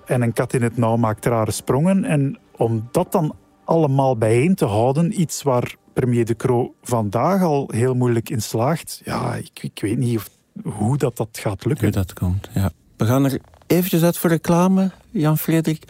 En 0.05 0.21
een 0.21 0.33
kat 0.33 0.53
in 0.53 0.61
het 0.61 0.77
nauw 0.77 0.95
maakt 0.95 1.25
rare 1.25 1.51
sprongen. 1.51 2.03
En 2.03 2.37
om 2.55 2.87
dat 2.91 3.11
dan 3.11 3.35
allemaal 3.65 4.17
bijeen 4.17 4.55
te 4.55 4.65
houden, 4.65 5.21
iets 5.21 5.43
waar 5.43 5.75
premier 5.93 6.25
De 6.25 6.35
Croo 6.35 6.73
vandaag 6.81 7.41
al 7.41 7.69
heel 7.73 7.93
moeilijk 7.93 8.29
in 8.29 8.41
slaagt, 8.41 9.01
ja, 9.03 9.35
ik, 9.35 9.63
ik 9.63 9.79
weet 9.81 9.97
niet 9.97 10.17
of, 10.17 10.29
hoe 10.63 10.97
dat, 10.97 11.17
dat 11.17 11.29
gaat 11.31 11.65
lukken. 11.65 11.83
Hoe 11.85 11.93
dat 11.95 12.13
komt, 12.13 12.49
ja. 12.53 12.71
We 12.97 13.05
gaan 13.05 13.25
er 13.25 13.39
eventjes 13.67 14.03
uit 14.03 14.17
voor 14.17 14.29
reclame, 14.29 14.91
Jan-Frederik. 15.11 15.83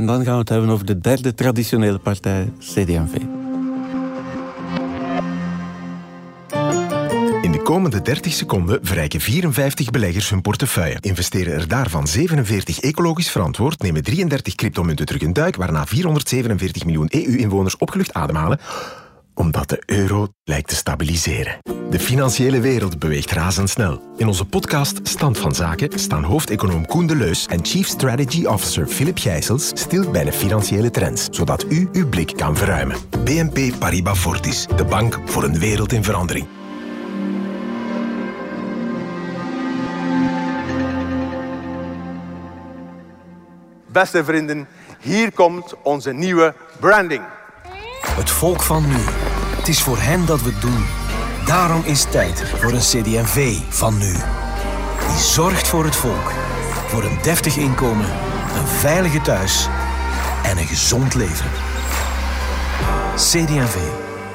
En 0.00 0.06
dan 0.06 0.24
gaan 0.24 0.32
we 0.32 0.38
het 0.38 0.48
hebben 0.48 0.70
over 0.70 0.86
de 0.86 0.98
derde 0.98 1.34
traditionele 1.34 1.98
partij, 1.98 2.52
CD&V. 2.58 3.14
In 7.42 7.52
de 7.52 7.60
komende 7.62 8.02
30 8.02 8.32
seconden 8.32 8.78
verrijken 8.82 9.20
54 9.20 9.90
beleggers 9.90 10.30
hun 10.30 10.40
portefeuille. 10.40 10.96
Investeren 11.00 11.54
er 11.54 11.68
daarvan 11.68 12.06
47 12.06 12.80
ecologisch 12.80 13.30
verantwoord, 13.30 13.82
nemen 13.82 14.02
33 14.02 14.54
cryptomunten 14.54 15.06
terug 15.06 15.22
een 15.22 15.32
duik, 15.32 15.56
waarna 15.56 15.86
447 15.86 16.84
miljoen 16.84 17.08
EU-inwoners 17.10 17.76
opgelucht 17.76 18.12
ademhalen, 18.12 18.60
omdat 19.34 19.68
de 19.68 19.82
euro 19.86 20.28
lijkt 20.44 20.68
te 20.68 20.74
stabiliseren. 20.74 21.79
De 21.90 21.98
financiële 21.98 22.60
wereld 22.60 22.98
beweegt 22.98 23.30
razendsnel. 23.30 24.02
In 24.16 24.26
onze 24.26 24.44
podcast 24.44 25.00
Stand 25.02 25.38
van 25.38 25.54
Zaken 25.54 25.98
staan 25.98 26.24
hoofdeconoom 26.24 26.86
Koen 26.86 27.06
de 27.06 27.16
Leus 27.16 27.46
en 27.46 27.64
Chief 27.64 27.86
Strategy 27.86 28.44
Officer 28.44 28.86
Philip 28.86 29.18
Gijsels 29.18 29.68
stil 29.74 30.10
bij 30.10 30.24
de 30.24 30.32
financiële 30.32 30.90
trends, 30.90 31.28
zodat 31.30 31.64
u 31.68 31.88
uw 31.92 32.08
blik 32.08 32.36
kan 32.36 32.56
verruimen. 32.56 32.96
BNP 33.24 33.78
Paribas 33.78 34.18
Fortis, 34.18 34.66
de 34.76 34.84
bank 34.84 35.18
voor 35.24 35.44
een 35.44 35.58
wereld 35.58 35.92
in 35.92 36.04
verandering. 36.04 36.46
Beste 43.86 44.24
vrienden, 44.24 44.68
hier 45.00 45.32
komt 45.32 45.74
onze 45.82 46.12
nieuwe 46.12 46.54
branding. 46.80 47.22
Het 48.06 48.30
volk 48.30 48.62
van 48.62 48.86
nu. 48.86 48.98
Het 49.56 49.68
is 49.68 49.82
voor 49.82 49.98
hen 49.98 50.26
dat 50.26 50.42
we 50.42 50.50
het 50.50 50.60
doen. 50.60 51.09
Daarom 51.50 51.82
is 51.84 52.04
tijd 52.04 52.48
voor 52.48 52.72
een 52.72 52.78
CD&V 52.78 53.56
van 53.68 53.98
nu. 53.98 54.12
Die 55.06 55.18
zorgt 55.18 55.68
voor 55.68 55.84
het 55.84 55.96
volk. 55.96 56.32
Voor 56.86 57.02
een 57.02 57.18
deftig 57.22 57.56
inkomen, 57.56 58.10
een 58.56 58.66
veilige 58.66 59.20
thuis 59.20 59.68
en 60.44 60.58
een 60.58 60.66
gezond 60.66 61.14
leven. 61.14 61.50
CD&V. 63.14 63.76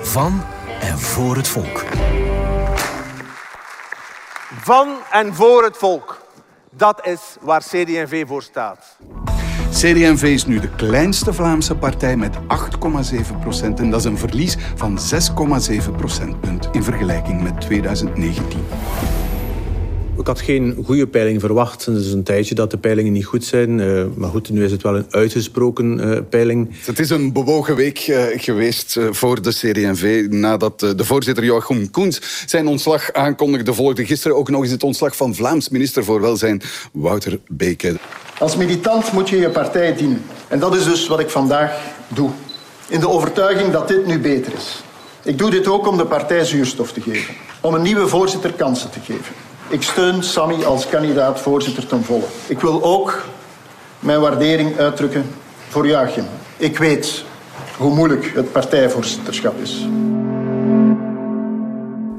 Van 0.01 0.43
en 0.79 0.99
voor 0.99 1.35
het 1.35 1.47
volk. 1.47 1.83
Van 4.61 4.97
en 5.11 5.35
voor 5.35 5.63
het 5.63 5.77
volk. 5.77 6.21
Dat 6.71 7.05
is 7.05 7.37
waar 7.41 7.61
CD&V 7.61 8.27
voor 8.27 8.43
staat. 8.43 8.97
CD&V 9.75 10.23
is 10.23 10.45
nu 10.45 10.59
de 10.59 10.69
kleinste 10.75 11.33
Vlaamse 11.33 11.75
partij 11.75 12.17
met 12.17 12.35
8,7 12.35 13.39
procent. 13.41 13.79
En 13.79 13.89
dat 13.89 13.99
is 13.99 14.05
een 14.05 14.17
verlies 14.17 14.57
van 14.75 14.99
6,7 15.71 15.95
procentpunt 15.97 16.69
in 16.71 16.83
vergelijking 16.83 17.43
met 17.43 17.61
2019. 17.61 18.59
Ik 20.17 20.27
had 20.27 20.41
geen 20.41 20.77
goede 20.85 21.07
peiling 21.07 21.39
verwacht. 21.39 21.85
Het 21.85 21.97
is 21.97 22.11
een 22.11 22.23
tijdje 22.23 22.55
dat 22.55 22.71
de 22.71 22.77
peilingen 22.77 23.11
niet 23.11 23.25
goed 23.25 23.43
zijn. 23.43 23.79
Uh, 23.79 24.05
maar 24.15 24.29
goed, 24.29 24.49
nu 24.49 24.63
is 24.63 24.71
het 24.71 24.81
wel 24.81 24.95
een 24.95 25.05
uitgesproken 25.09 25.99
uh, 25.99 26.19
peiling. 26.29 26.69
Het 26.85 26.99
is 26.99 27.09
een 27.09 27.33
bewogen 27.33 27.75
week 27.75 28.07
uh, 28.07 28.23
geweest 28.35 28.97
voor 29.09 29.41
de 29.41 29.49
CD&V. 29.49 30.25
Nadat 30.29 30.79
de 30.79 31.05
voorzitter 31.05 31.43
Joachim 31.43 31.91
Koens 31.91 32.43
zijn 32.45 32.67
ontslag 32.67 33.13
aankondigde... 33.13 33.73
volgde 33.73 34.05
gisteren 34.05 34.37
ook 34.37 34.49
nog 34.49 34.61
eens 34.61 34.71
het 34.71 34.83
ontslag 34.83 35.15
van 35.15 35.35
Vlaams 35.35 35.69
minister 35.69 36.03
voor 36.03 36.21
Welzijn 36.21 36.61
Wouter 36.91 37.39
Beke. 37.47 37.97
Als 38.39 38.55
militant 38.55 39.11
moet 39.11 39.29
je 39.29 39.37
je 39.37 39.49
partij 39.49 39.95
dienen. 39.95 40.25
En 40.47 40.59
dat 40.59 40.75
is 40.75 40.83
dus 40.83 41.07
wat 41.07 41.19
ik 41.19 41.29
vandaag 41.29 41.71
doe. 42.07 42.29
In 42.87 42.99
de 42.99 43.09
overtuiging 43.09 43.71
dat 43.71 43.87
dit 43.87 44.05
nu 44.05 44.19
beter 44.19 44.53
is. 44.53 44.83
Ik 45.23 45.37
doe 45.37 45.49
dit 45.49 45.67
ook 45.67 45.87
om 45.87 45.97
de 45.97 46.05
partij 46.05 46.45
zuurstof 46.45 46.91
te 46.91 47.01
geven. 47.01 47.33
Om 47.61 47.73
een 47.73 47.81
nieuwe 47.81 48.07
voorzitter 48.07 48.53
kansen 48.53 48.89
te 48.89 48.99
geven. 48.99 49.35
Ik 49.67 49.81
steun 49.81 50.23
Sammy 50.23 50.63
als 50.63 50.89
kandidaat 50.89 51.39
voorzitter 51.39 51.87
ten 51.87 52.03
volle. 52.03 52.25
Ik 52.47 52.59
wil 52.59 52.83
ook 52.83 53.25
mijn 53.99 54.19
waardering 54.19 54.77
uitdrukken 54.79 55.31
voor 55.69 55.87
Joachim. 55.87 56.25
Ik 56.57 56.77
weet 56.77 57.23
hoe 57.77 57.93
moeilijk 57.93 58.31
het 58.35 58.51
partijvoorzitterschap 58.51 59.61
is. 59.61 59.85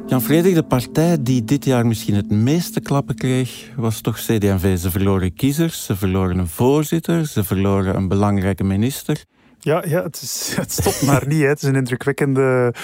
Jan 0.06 0.22
Frederik, 0.22 0.54
de 0.54 0.62
partij 0.62 1.22
die 1.22 1.44
dit 1.44 1.64
jaar 1.64 1.86
misschien 1.86 2.14
het 2.14 2.30
meeste 2.30 2.80
klappen 2.80 3.14
kreeg, 3.14 3.70
was 3.76 4.00
toch 4.00 4.16
CD&V. 4.16 4.78
Ze 4.78 4.90
verloren 4.90 5.34
kiezers, 5.34 5.84
ze 5.84 5.96
verloren 5.96 6.38
een 6.38 6.46
voorzitter, 6.46 7.26
ze 7.26 7.44
verloren 7.44 7.96
een 7.96 8.08
belangrijke 8.08 8.64
minister. 8.64 9.24
Ja, 9.58 9.82
ja 9.86 10.02
het, 10.02 10.22
is, 10.22 10.52
het 10.60 10.72
stopt 10.72 11.02
maar 11.02 11.26
niet. 11.26 11.40
Hè. 11.40 11.46
Het 11.46 11.62
is 11.62 11.68
een 11.68 11.74
indrukwekkende, 11.74 12.74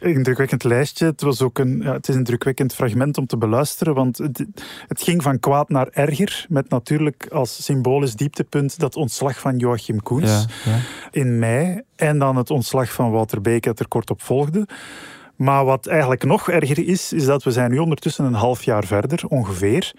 indrukwekkend 0.00 0.64
lijstje. 0.64 1.06
Het, 1.06 1.20
was 1.20 1.42
ook 1.42 1.58
een, 1.58 1.80
ja, 1.82 1.92
het 1.92 2.08
is 2.08 2.14
een 2.14 2.20
indrukwekkend 2.20 2.74
fragment 2.74 3.18
om 3.18 3.26
te 3.26 3.36
beluisteren, 3.36 3.94
want 3.94 4.18
het, 4.18 4.44
het, 4.88 5.02
ging 5.02 5.22
van 5.22 5.40
kwaad 5.40 5.68
naar 5.68 5.88
erger, 5.92 6.46
met 6.48 6.68
natuurlijk 6.68 7.26
als 7.32 7.64
symbolisch 7.64 8.14
dieptepunt 8.14 8.78
dat 8.78 8.96
ontslag 8.96 9.38
van 9.40 9.58
Joachim 9.58 10.02
Koens 10.02 10.30
ja, 10.64 10.72
ja. 10.72 10.78
in 11.10 11.38
mei 11.38 11.80
en 11.96 12.18
dan 12.18 12.36
het 12.36 12.50
ontslag 12.50 12.92
van 12.92 13.10
Wouter 13.10 13.40
Beek 13.40 13.62
dat 13.62 13.80
er 13.80 13.88
kort 13.88 14.10
op 14.10 14.22
volgde. 14.22 14.66
Maar 15.40 15.64
wat 15.64 15.86
eigenlijk 15.86 16.24
nog 16.24 16.50
erger 16.50 16.88
is, 16.88 17.12
is 17.12 17.24
dat 17.24 17.42
we 17.42 17.50
zijn 17.50 17.70
nu 17.70 17.78
ondertussen 17.78 18.24
een 18.24 18.34
half 18.34 18.62
jaar 18.62 18.84
verder, 18.84 19.26
ongeveer. 19.28 19.92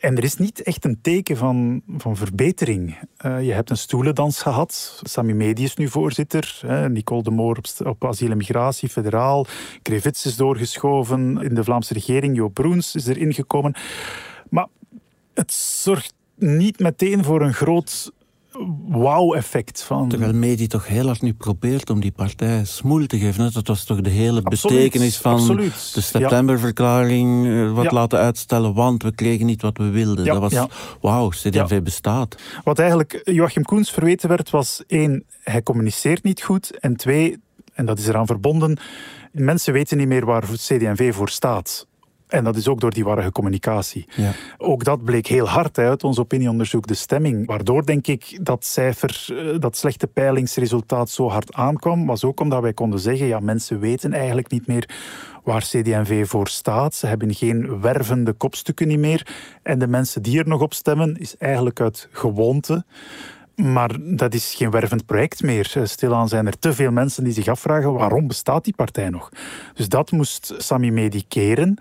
En 0.00 0.16
er 0.16 0.24
is 0.24 0.36
niet 0.36 0.62
echt 0.62 0.84
een 0.84 0.98
teken 1.02 1.36
van, 1.36 1.82
van 1.96 2.16
verbetering. 2.16 2.98
Uh, 3.26 3.42
je 3.42 3.52
hebt 3.52 3.70
een 3.70 3.76
stoelendans 3.76 4.42
gehad. 4.42 5.00
Sami 5.02 5.34
Medi 5.34 5.64
is 5.64 5.76
nu 5.76 5.88
voorzitter. 5.88 6.60
Hè. 6.66 6.88
Nicole 6.88 7.22
de 7.22 7.30
Moor 7.30 7.56
op, 7.56 7.86
op 7.86 8.04
asiel 8.04 8.30
en 8.30 8.36
migratie, 8.36 8.88
federaal. 8.88 9.46
Krevits 9.82 10.26
is 10.26 10.36
doorgeschoven 10.36 11.42
in 11.42 11.54
de 11.54 11.64
Vlaamse 11.64 11.94
regering. 11.94 12.36
Joop 12.36 12.54
Broens 12.54 12.94
is 12.94 13.06
erin 13.06 13.34
gekomen. 13.34 13.74
Maar 14.50 14.66
het 15.34 15.52
zorgt 15.52 16.14
niet 16.36 16.78
meteen 16.78 17.24
voor 17.24 17.42
een 17.42 17.54
groot 17.54 18.12
wauw-effect 18.88 19.82
van. 19.82 20.08
Terwijl 20.08 20.34
Medi 20.34 20.66
toch 20.66 20.86
heel 20.86 21.06
hard 21.06 21.22
nu 21.22 21.34
probeert 21.34 21.90
om 21.90 22.00
die 22.00 22.12
partij 22.12 22.64
smoel 22.64 23.06
te 23.06 23.18
geven. 23.18 23.52
Dat 23.52 23.66
was 23.66 23.84
toch 23.84 24.00
de 24.00 24.10
hele 24.10 24.42
betekenis 24.42 25.16
van 25.16 25.32
absoluut. 25.32 25.94
de 25.94 26.00
septemberverklaring 26.00 27.46
ja. 27.46 27.66
wat 27.66 27.84
ja. 27.84 27.90
laten 27.90 28.18
uitstellen, 28.18 28.74
want 28.74 29.02
we 29.02 29.14
kregen 29.14 29.46
niet 29.46 29.62
wat 29.62 29.78
we 29.78 29.90
wilden. 29.90 30.24
Ja, 30.24 30.38
dat 30.38 30.52
was 30.52 30.66
wauw, 31.00 31.28
CD&V 31.28 31.82
bestaat. 31.82 32.36
Wat 32.64 32.78
eigenlijk 32.78 33.20
Joachim 33.24 33.62
Koens 33.62 33.90
verweten 33.90 34.28
werd, 34.28 34.50
was 34.50 34.82
één, 34.86 35.24
hij 35.42 35.62
communiceert 35.62 36.22
niet 36.22 36.42
goed. 36.42 36.78
En 36.78 36.96
twee, 36.96 37.38
en 37.74 37.86
dat 37.86 37.98
is 37.98 38.06
eraan 38.06 38.26
verbonden, 38.26 38.78
mensen 39.32 39.72
weten 39.72 39.98
niet 39.98 40.08
meer 40.08 40.24
waar 40.24 40.42
CD&V 40.42 41.14
voor 41.14 41.28
staat. 41.28 41.86
En 42.32 42.44
dat 42.44 42.56
is 42.56 42.68
ook 42.68 42.80
door 42.80 42.92
die 42.92 43.04
warrige 43.04 43.32
communicatie. 43.32 44.06
Ja. 44.16 44.32
Ook 44.58 44.84
dat 44.84 45.04
bleek 45.04 45.26
heel 45.26 45.48
hard 45.48 45.78
uit 45.78 46.04
ons 46.04 46.18
opinieonderzoek, 46.18 46.86
de 46.86 46.94
stemming. 46.94 47.46
Waardoor 47.46 47.86
denk 47.86 48.06
ik 48.06 48.38
dat 48.42 48.64
cijfer, 48.64 49.26
dat 49.58 49.76
slechte 49.76 50.06
peilingsresultaat 50.06 51.10
zo 51.10 51.28
hard 51.28 51.54
aankwam, 51.54 52.06
was 52.06 52.24
ook 52.24 52.40
omdat 52.40 52.62
wij 52.62 52.72
konden 52.72 53.00
zeggen, 53.00 53.26
ja, 53.26 53.40
mensen 53.40 53.80
weten 53.80 54.12
eigenlijk 54.12 54.50
niet 54.50 54.66
meer 54.66 54.88
waar 55.44 55.60
CD&V 55.60 56.28
voor 56.28 56.48
staat. 56.48 56.94
Ze 56.94 57.06
hebben 57.06 57.34
geen 57.34 57.80
wervende 57.80 58.32
kopstukken 58.32 58.88
niet 58.88 58.98
meer. 58.98 59.26
En 59.62 59.78
de 59.78 59.86
mensen 59.86 60.22
die 60.22 60.38
er 60.38 60.48
nog 60.48 60.60
op 60.60 60.74
stemmen, 60.74 61.16
is 61.16 61.36
eigenlijk 61.36 61.80
uit 61.80 62.08
gewoonte. 62.10 62.84
Maar 63.56 63.90
dat 64.00 64.34
is 64.34 64.54
geen 64.54 64.70
wervend 64.70 65.06
project 65.06 65.42
meer. 65.42 65.74
Stilaan 65.82 66.28
zijn 66.28 66.46
er 66.46 66.58
te 66.58 66.72
veel 66.72 66.90
mensen 66.90 67.24
die 67.24 67.32
zich 67.32 67.48
afvragen 67.48 67.92
waarom 67.92 68.26
bestaat 68.26 68.64
die 68.64 68.74
partij 68.74 69.08
nog. 69.08 69.28
Dus 69.74 69.88
dat 69.88 70.10
moest 70.10 70.54
Sami 70.56 70.90
Medi 70.90 71.24
keren. 71.28 71.78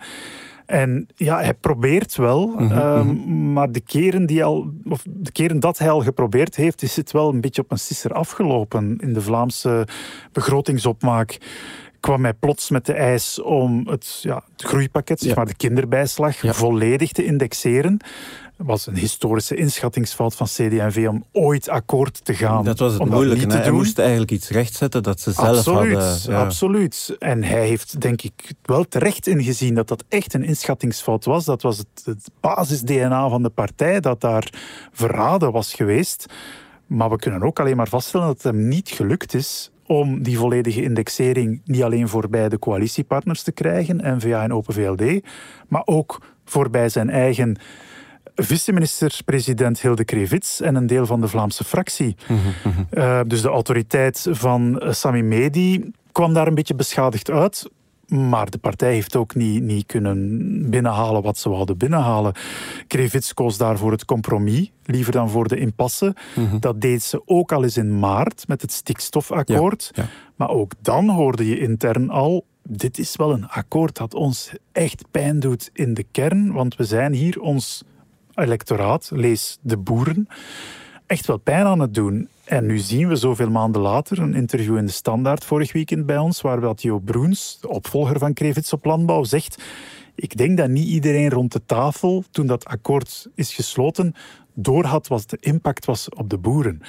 En 0.65 1.07
ja, 1.15 1.39
hij 1.39 1.53
probeert 1.53 2.15
wel, 2.15 2.47
mm 2.47 2.69
-hmm. 2.69 2.79
um, 2.79 3.53
maar 3.53 3.71
de 3.71 3.79
keren, 3.79 4.25
die 4.25 4.43
al, 4.43 4.71
of 4.83 5.03
de 5.07 5.31
keren 5.31 5.59
dat 5.59 5.77
hij 5.77 5.89
al 5.89 6.01
geprobeerd 6.01 6.55
heeft, 6.55 6.81
is 6.81 6.95
het 6.95 7.11
wel 7.11 7.29
een 7.29 7.41
beetje 7.41 7.61
op 7.61 7.71
een 7.71 7.79
sisser 7.79 8.13
afgelopen 8.13 8.97
in 8.97 9.13
de 9.13 9.21
Vlaamse 9.21 9.87
begrotingsopmaak 10.31 11.37
kwam 11.99 12.23
hij 12.23 12.33
plots 12.33 12.69
met 12.69 12.85
de 12.85 12.93
eis 12.93 13.41
om 13.41 13.87
het, 13.87 14.19
ja, 14.21 14.43
het 14.51 14.61
groeipakket, 14.61 15.19
zeg 15.19 15.35
maar 15.35 15.45
de 15.45 15.55
kinderbijslag, 15.55 16.41
ja. 16.41 16.53
volledig 16.53 17.11
te 17.11 17.25
indexeren 17.25 17.99
was 18.63 18.87
een 18.87 18.95
historische 18.95 19.55
inschattingsfout 19.55 20.35
van 20.35 20.47
CD&V 20.47 21.07
om 21.09 21.25
ooit 21.31 21.69
akkoord 21.69 22.25
te 22.25 22.33
gaan. 22.33 22.63
Dat 22.63 22.79
was 22.79 22.93
het 22.93 23.09
moeilijke. 23.09 23.53
Hij 23.53 23.71
moest 23.71 23.99
eigenlijk 23.99 24.31
iets 24.31 24.50
rechtzetten 24.50 25.03
dat 25.03 25.19
ze 25.19 25.31
zelf 25.31 25.57
absoluut, 25.57 25.97
hadden. 25.97 26.31
Ja. 26.31 26.43
Absoluut. 26.43 27.15
En 27.19 27.43
hij 27.43 27.67
heeft 27.67 28.01
denk 28.01 28.21
ik 28.21 28.51
wel 28.61 28.83
terecht 28.83 29.27
ingezien 29.27 29.75
dat 29.75 29.87
dat 29.87 30.03
echt 30.09 30.33
een 30.33 30.43
inschattingsfout 30.43 31.25
was. 31.25 31.45
Dat 31.45 31.61
was 31.61 31.77
het, 31.77 32.01
het 32.05 32.29
basis-DNA 32.39 33.29
van 33.29 33.43
de 33.43 33.50
partij 33.50 34.00
dat 34.00 34.21
daar 34.21 34.53
verraden 34.91 35.51
was 35.51 35.74
geweest. 35.74 36.25
Maar 36.87 37.09
we 37.09 37.17
kunnen 37.17 37.43
ook 37.43 37.59
alleen 37.59 37.77
maar 37.77 37.87
vaststellen 37.87 38.27
dat 38.27 38.43
het 38.43 38.53
hem 38.53 38.67
niet 38.67 38.89
gelukt 38.89 39.33
is 39.33 39.71
om 39.85 40.24
die 40.24 40.37
volledige 40.37 40.83
indexering 40.83 41.61
niet 41.65 41.83
alleen 41.83 42.07
voorbij 42.07 42.50
de 42.50 42.59
coalitiepartners 42.59 43.43
te 43.43 43.51
krijgen, 43.51 44.15
N-VA 44.17 44.43
en 44.43 44.53
Open 44.53 44.74
VLD, 44.74 45.25
maar 45.67 45.81
ook 45.85 46.21
voorbij 46.45 46.89
zijn 46.89 47.09
eigen 47.09 47.57
vice-minister-president 48.35 49.81
Hilde 49.81 50.05
Krevits 50.05 50.61
en 50.61 50.75
een 50.75 50.87
deel 50.87 51.05
van 51.05 51.22
de 51.22 51.27
Vlaamse 51.27 51.63
fractie. 51.63 52.15
Mm 52.27 52.37
-hmm. 52.63 52.87
uh, 52.91 53.20
dus 53.27 53.41
de 53.41 53.50
autoriteit 53.50 54.27
van 54.29 54.83
Sami 54.89 55.22
Medi 55.22 55.91
kwam 56.11 56.33
daar 56.33 56.48
een 56.48 56.55
beetje 56.55 56.75
beschadigd 56.75 57.29
uit. 57.29 57.70
Maar 58.07 58.50
de 58.50 58.57
partij 58.57 58.94
heeft 58.94 59.15
ook 59.15 59.35
niet, 59.35 59.63
niet 59.63 59.85
kunnen 59.85 60.70
binnenhalen 60.70 61.22
wat 61.22 61.37
ze 61.37 61.50
wilden 61.50 61.77
binnenhalen. 61.77 62.33
Krevits 62.87 63.33
koos 63.33 63.57
daarvoor 63.57 63.91
het 63.91 64.05
compromis, 64.05 64.72
liever 64.85 65.11
dan 65.11 65.29
voor 65.29 65.48
de 65.48 65.57
impasse. 65.57 66.15
Mhm. 66.15 66.41
Mm 66.41 66.50
-hmm. 66.50 66.59
Dat 66.59 66.81
deed 66.81 67.03
ze 67.03 67.22
ook 67.25 67.51
al 67.51 67.63
eens 67.63 67.77
in 67.77 68.00
maart 68.00 68.48
met 68.48 68.61
het 68.61 68.72
stikstofakkoord. 68.72 69.91
Ja, 69.94 70.03
ja. 70.03 70.09
Maar 70.35 70.50
ook 70.50 70.72
dan 70.81 71.09
hoorde 71.09 71.48
je 71.48 71.59
intern 71.59 72.09
al 72.09 72.46
dit 72.63 72.98
is 72.98 73.15
wel 73.15 73.31
een 73.31 73.48
akkoord 73.48 73.98
dat 73.98 74.13
ons 74.13 74.51
echt 74.72 75.03
pijn 75.11 75.39
doet 75.39 75.70
in 75.74 75.94
de 75.94 76.05
kern, 76.11 76.51
want 76.51 76.75
we 76.75 76.83
zijn 76.83 77.13
hier 77.13 77.41
ons 77.41 77.83
electoraat, 78.35 79.09
lees 79.13 79.57
de 79.61 79.77
boeren, 79.77 80.27
echt 81.05 81.25
wel 81.25 81.37
pijn 81.37 81.65
aan 81.65 81.79
het 81.79 81.94
doen. 81.94 82.27
En 82.44 82.65
nu 82.65 82.77
zien 82.77 83.07
we 83.07 83.15
zoveel 83.15 83.50
maanden 83.50 83.81
later 83.81 84.20
een 84.20 84.33
interview 84.33 84.77
in 84.77 84.85
de 84.85 84.91
Standaard 84.91 85.46
vorig 85.46 85.72
weekend 85.74 86.05
bij 86.05 86.17
ons, 86.17 86.41
waar 86.41 86.61
wel 86.61 86.74
Jo 86.77 87.00
Broens, 87.00 87.57
de 87.61 87.70
opvolger 87.70 88.20
van 88.20 88.33
Krevits 88.33 88.74
op 88.74 88.85
Landbouw, 88.85 89.24
zegt 89.24 89.63
ik 90.15 90.37
denk 90.37 90.57
dat 90.57 90.70
niet 90.70 90.87
iedereen 90.87 91.29
rond 91.29 91.51
de 91.51 91.65
tafel, 91.65 92.24
toen 92.31 92.48
dat 92.48 92.65
akkoord 92.65 93.27
is 93.35 93.53
gesloten, 93.53 94.13
doorhad 94.53 95.07
wat 95.07 95.29
de 95.29 95.37
impact 95.39 95.85
was 95.85 96.09
op 96.09 96.29
de 96.29 96.37
boeren. 96.37 96.81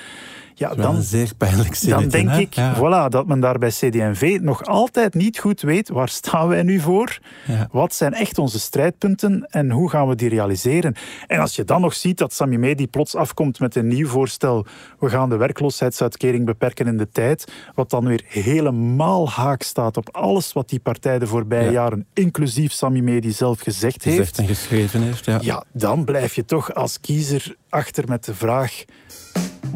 Ja, 0.62 0.74
dan, 0.74 0.94
een 0.94 1.02
zeer 1.02 1.30
pijnlijk 1.36 1.88
dan 1.88 2.08
denk 2.08 2.28
hè? 2.28 2.38
ik 2.38 2.54
ja. 2.54 2.76
voilà, 2.76 3.08
dat 3.08 3.26
men 3.26 3.40
daar 3.40 3.58
bij 3.58 3.68
CD&V 3.68 4.38
nog 4.40 4.64
altijd 4.64 5.14
niet 5.14 5.38
goed 5.38 5.60
weet 5.60 5.88
waar 5.88 6.08
staan 6.08 6.48
wij 6.48 6.62
nu 6.62 6.80
voor, 6.80 7.18
ja. 7.46 7.68
wat 7.70 7.94
zijn 7.94 8.14
echt 8.14 8.38
onze 8.38 8.60
strijdpunten 8.60 9.46
en 9.50 9.70
hoe 9.70 9.90
gaan 9.90 10.08
we 10.08 10.14
die 10.14 10.28
realiseren. 10.28 10.94
En 11.26 11.40
als 11.40 11.56
je 11.56 11.64
dan 11.64 11.80
nog 11.80 11.94
ziet 11.94 12.18
dat 12.18 12.32
Sami 12.32 12.58
Medi 12.58 12.88
plots 12.88 13.14
afkomt 13.14 13.60
met 13.60 13.76
een 13.76 13.86
nieuw 13.86 14.08
voorstel, 14.08 14.66
we 14.98 15.08
gaan 15.08 15.28
de 15.28 15.36
werkloosheidsuitkering 15.36 16.44
beperken 16.44 16.86
in 16.86 16.96
de 16.96 17.08
tijd, 17.12 17.52
wat 17.74 17.90
dan 17.90 18.06
weer 18.06 18.24
helemaal 18.26 19.30
haak 19.30 19.62
staat 19.62 19.96
op 19.96 20.08
alles 20.16 20.52
wat 20.52 20.68
die 20.68 20.80
partij 20.80 21.18
de 21.18 21.26
voorbije 21.26 21.64
ja. 21.64 21.70
jaren, 21.70 22.06
inclusief 22.12 22.72
Sami 22.72 23.02
Medi 23.02 23.30
zelf 23.30 23.60
gezegd 23.60 24.04
heeft. 24.04 24.18
Gezegd 24.18 24.38
en 24.38 24.46
geschreven 24.46 25.02
heeft, 25.02 25.24
ja. 25.24 25.38
Ja, 25.40 25.64
dan 25.72 26.04
blijf 26.04 26.34
je 26.34 26.44
toch 26.44 26.74
als 26.74 27.00
kiezer 27.00 27.56
achter 27.68 28.08
met 28.08 28.24
de 28.24 28.34
vraag, 28.34 28.84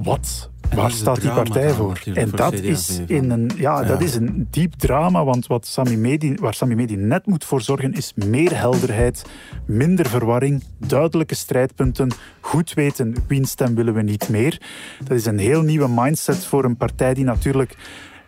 wat 0.02 0.50
Waar 0.74 0.90
staat 0.90 1.20
die 1.20 1.30
partij 1.30 1.72
voor? 1.72 2.02
En 2.14 2.30
dat 2.30 2.52
is, 2.52 3.00
in 3.06 3.30
een, 3.30 3.50
ja, 3.56 3.80
ja, 3.80 3.86
dat 3.86 4.00
is 4.00 4.14
een 4.14 4.46
diep 4.50 4.74
drama, 4.74 5.24
want 5.24 5.46
wat 5.46 5.66
Sami 5.66 5.96
Medi, 5.96 6.34
waar 6.34 6.54
Sami 6.54 6.74
Medi 6.74 6.96
net 6.96 7.26
moet 7.26 7.44
voor 7.44 7.60
zorgen, 7.60 7.92
is 7.92 8.12
meer 8.14 8.58
helderheid, 8.58 9.24
minder 9.66 10.08
verwarring, 10.08 10.62
duidelijke 10.78 11.34
strijdpunten, 11.34 12.10
goed 12.40 12.74
weten 12.74 13.14
wiens 13.28 13.50
stem 13.50 13.74
willen 13.74 13.94
we 13.94 14.02
niet 14.02 14.28
meer. 14.28 14.60
Dat 15.04 15.16
is 15.16 15.26
een 15.26 15.38
heel 15.38 15.62
nieuwe 15.62 15.88
mindset 15.88 16.44
voor 16.44 16.64
een 16.64 16.76
partij 16.76 17.14
die 17.14 17.24
natuurlijk 17.24 17.76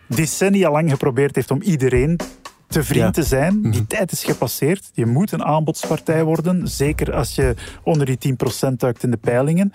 decennia 0.07 0.71
lang 0.71 0.89
geprobeerd 0.89 1.35
heeft 1.35 1.51
om 1.51 1.61
iedereen 1.61 2.19
te 2.67 2.83
vriend 2.83 3.05
Ja. 3.05 3.11
te 3.11 3.23
zijn. 3.23 3.71
Die 3.71 3.87
tijd 3.87 4.11
is 4.11 4.23
gepasseerd. 4.23 4.89
Je 4.93 5.05
moet 5.05 5.31
een 5.31 5.43
aanbodspartij 5.43 6.23
worden, 6.23 6.67
zeker 6.67 7.13
als 7.13 7.35
je 7.35 7.55
onder 7.83 8.05
die 8.05 8.17
10% 8.17 8.79
duikt 8.79 9.03
in 9.03 9.11
de 9.11 9.17
peilingen. 9.17 9.73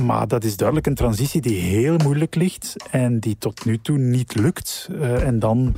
Maar 0.00 0.28
dat 0.28 0.44
is 0.44 0.56
duidelijk 0.56 0.86
een 0.86 0.94
transitie 0.94 1.40
die 1.40 1.60
heel 1.60 1.96
moeilijk 1.96 2.34
ligt 2.34 2.74
en 2.90 3.20
die 3.20 3.36
tot 3.38 3.64
nu 3.64 3.78
toe 3.78 3.98
niet 3.98 4.34
lukt. 4.34 4.88
Uh, 4.90 5.26
en 5.26 5.38
dan, 5.38 5.74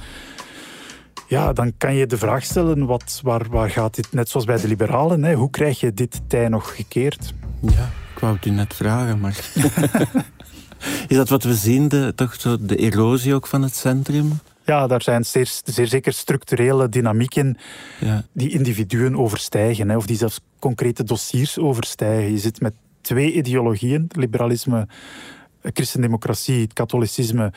ja, 1.27 1.53
dan 1.53 1.73
kan 1.79 1.95
je 1.95 2.07
de 2.07 2.19
vraag 2.19 2.45
stellen, 2.45 2.87
wat, 2.87 3.21
waar, 3.23 3.47
waar 3.51 3.71
gaat 3.71 3.95
dit, 3.95 4.13
net 4.13 4.29
zoals 4.29 4.47
bij 4.47 4.61
de 4.61 4.69
liberalen, 4.69 5.25
hè, 5.25 5.35
hoe 5.35 5.51
krijg 5.51 5.81
je 5.81 5.95
dit 5.95 6.21
tij 6.27 6.49
nog 6.49 6.77
gekeerd? 6.77 7.35
Ja, 7.61 7.91
ik 8.15 8.19
wou 8.19 8.35
het 8.35 8.47
u 8.47 8.51
net 8.51 8.75
vragen, 8.75 9.21
maar... 9.21 9.51
is 11.09 11.17
dat 11.17 11.29
wat 11.29 11.43
we 11.43 11.55
zien, 11.55 11.89
de, 11.89 12.13
toch 12.15 12.35
zo 12.41 12.57
de 12.61 12.77
erosie 12.77 13.35
ook 13.35 13.47
van 13.47 13.63
het 13.63 13.75
centrum? 13.75 14.39
Ja, 14.65 14.87
daar 14.87 15.03
zijn 15.03 15.25
zeer, 15.25 15.51
zeer 15.65 15.87
zeker 15.87 16.13
structurele 16.13 16.89
dynamieken 16.89 17.57
ja. 18.01 18.25
die 18.33 18.51
individuen 18.51 19.17
overstijgen, 19.17 19.89
hè, 19.89 19.97
of 19.97 20.07
die 20.07 20.17
zelfs 20.17 20.41
concrete 20.59 21.05
dossiers 21.05 21.59
overstijgen. 21.59 22.33
Je 22.33 22.39
zit 22.39 22.61
met 22.61 22.73
twee 23.09 23.33
ideologieën, 23.33 24.07
liberalisme 24.09 24.87
christendemocratie, 25.63 26.61
het 26.61 26.73
katholicisme, 26.73 27.53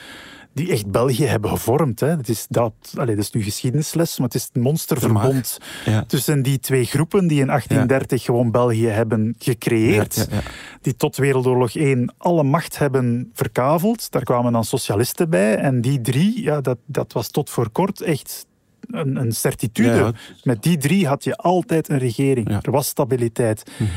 die 0.53 0.71
echt 0.71 0.91
België 0.91 1.25
hebben 1.25 1.49
gevormd. 1.49 1.99
Hè. 1.99 2.07
Het 2.07 2.29
is 2.29 2.45
dat, 2.49 2.73
allez, 2.95 3.15
dat 3.15 3.23
is 3.23 3.31
nu 3.31 3.43
geschiedenisles, 3.43 4.17
maar 4.17 4.27
het 4.27 4.35
is 4.35 4.43
het 4.43 4.63
monsterverbond 4.63 5.57
Ja. 5.85 6.03
tussen 6.03 6.41
die 6.41 6.59
twee 6.59 6.85
groepen 6.85 7.27
die 7.27 7.39
in 7.39 7.47
1830 7.47 8.23
gewoon 8.23 8.51
België 8.51 8.87
hebben 8.87 9.35
gecreëerd. 9.39 10.27
Ja. 10.31 10.39
Die 10.81 10.95
tot 10.95 11.17
Wereldoorlog 11.17 11.75
1 11.75 12.13
alle 12.17 12.43
macht 12.43 12.77
hebben 12.77 13.29
verkaveld. 13.33 14.11
Daar 14.11 14.23
kwamen 14.23 14.51
dan 14.51 14.63
socialisten 14.65 15.29
bij. 15.29 15.55
En 15.55 15.81
die 15.81 16.01
drie, 16.01 16.41
ja, 16.43 16.61
dat, 16.61 16.77
dat 16.85 17.13
was 17.13 17.29
tot 17.29 17.49
voor 17.49 17.69
kort 17.69 18.01
echt 18.01 18.45
een, 18.87 19.15
een 19.15 19.31
certitude. 19.31 20.13
Met 20.43 20.63
die 20.63 20.77
drie 20.77 21.07
had 21.07 21.23
je 21.23 21.35
altijd 21.35 21.89
een 21.89 21.99
regering. 21.99 22.49
Er 22.61 22.71
was 22.71 22.87
stabiliteit. 22.87 23.71
Mhm. 23.79 23.89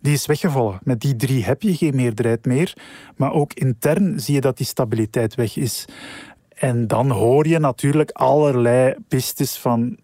Die 0.00 0.12
is 0.12 0.26
weggevallen. 0.26 0.78
Met 0.82 1.00
die 1.00 1.16
drie 1.16 1.44
heb 1.44 1.62
je 1.62 1.76
geen 1.76 1.96
meerderheid 1.96 2.46
meer. 2.46 2.76
Maar 3.16 3.32
ook 3.32 3.52
intern 3.52 4.20
zie 4.20 4.34
je 4.34 4.40
dat 4.40 4.56
die 4.56 4.66
stabiliteit 4.66 5.34
weg 5.34 5.56
is. 5.56 5.84
En 6.54 6.86
dan 6.86 7.10
hoor 7.10 7.46
je 7.46 7.58
natuurlijk 7.58 8.10
allerlei 8.10 8.94
pistes 9.08 9.56
van 9.56 9.98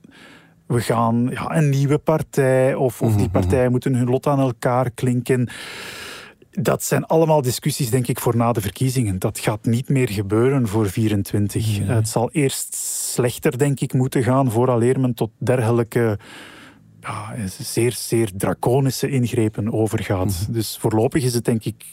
we 0.66 0.80
gaan 0.80 1.28
ja, 1.30 1.56
een 1.56 1.68
nieuwe 1.68 1.98
partij 1.98 2.74
of, 2.74 3.02
of 3.02 3.16
die 3.16 3.28
partijen 3.28 3.70
moeten 3.70 3.94
hun 3.94 4.09
lot 4.09 4.26
aan 4.26 4.40
elkaar 4.40 4.90
klinken. 4.90 5.48
Dat 6.50 6.85
zijn 6.85 7.04
allemaal 7.04 7.42
discussies, 7.42 7.90
denk 7.90 8.06
ik, 8.06 8.20
voor 8.20 8.37
na 8.37 8.52
de 8.52 8.61
verkiezingen. 8.61 9.18
Dat 9.18 9.38
gaat 9.38 9.64
niet 9.64 9.88
meer 9.88 10.09
gebeuren 10.09 10.68
voor 10.68 10.87
24. 10.88 11.78
Het 11.87 12.09
zal 12.09 12.30
eerst 12.30 12.74
slechter, 12.74 13.59
denk 13.59 13.80
ik, 13.80 13.92
moeten 13.92 14.22
gaan 14.22 14.50
vooraleer 14.50 15.00
men 15.00 15.14
tot 15.14 15.30
dergelijke 15.38 16.18
ja, 17.06 17.34
zeer, 17.62 17.92
zeer 17.92 18.30
draconische 18.36 19.08
ingrepen 19.08 19.72
overgaat. 19.72 20.46
Dus 20.50 20.76
voorlopig 20.80 21.24
is 21.24 21.34
het, 21.34 21.44
denk 21.44 21.64
ik, 21.64 21.84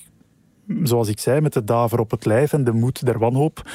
zoals 0.84 1.08
ik 1.08 1.19
zei, 1.19 1.41
met 1.41 1.54
de 1.54 1.63
daver 1.63 1.99
op 1.99 2.12
het 2.12 2.26
lijf 2.26 2.54
en 2.54 2.63
de 2.63 2.71
moed 2.71 3.06
der 3.06 3.19
wanhoop, 3.19 3.69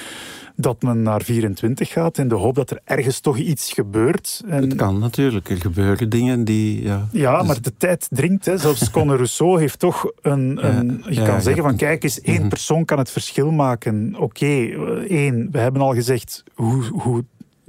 dat 0.57 0.83
men 0.83 1.03
naar 1.03 1.23
24 1.23 1.89
gaat 1.89 2.19
in 2.19 2.29
de 2.29 2.35
hoop 2.35 2.55
dat 2.55 2.71
er 2.71 2.81
ergens 2.85 3.21
toch 3.21 3.39
iets 3.39 3.73
gebeurt. 3.73 4.43
En 4.47 4.63
Het 4.63 4.75
kan 4.75 4.99
natuurlijk. 4.99 5.49
Er 5.51 5.57
gebeuren 5.57 6.09
dingen 6.11 6.45
die... 6.45 6.83
Ja, 6.83 7.09
ja, 7.13 7.39
dus- 7.39 7.47
maar 7.47 7.63
de 7.63 7.77
tijd 7.77 8.07
dringt. 8.11 8.45
Hè. 8.45 8.59
Zelfs 8.59 8.91
Conor 8.91 9.17
Rousseau 9.23 9.61
heeft 9.61 9.79
toch 9.79 10.13
een... 10.21 10.67
een 10.67 11.03
je 11.09 11.15
ja, 11.15 11.27
kan 11.27 11.43
zeggen 11.43 11.63
van, 11.63 11.77
kijk 11.77 12.03
eens, 12.03 12.21
één 12.21 12.39
Mhm. 12.41 12.49
persoon 12.49 12.85
kan 12.85 12.99
het 12.99 13.11
verschil 13.11 13.51
maken. 13.51 14.15
Oké, 14.19 14.47
eh, 14.47 14.71
één, 15.09 15.49
we 15.51 15.59
hebben 15.59 15.83
al 15.83 15.95
gezegd 15.95 16.43
hoe, 16.55 16.85
hoe 16.85 17.25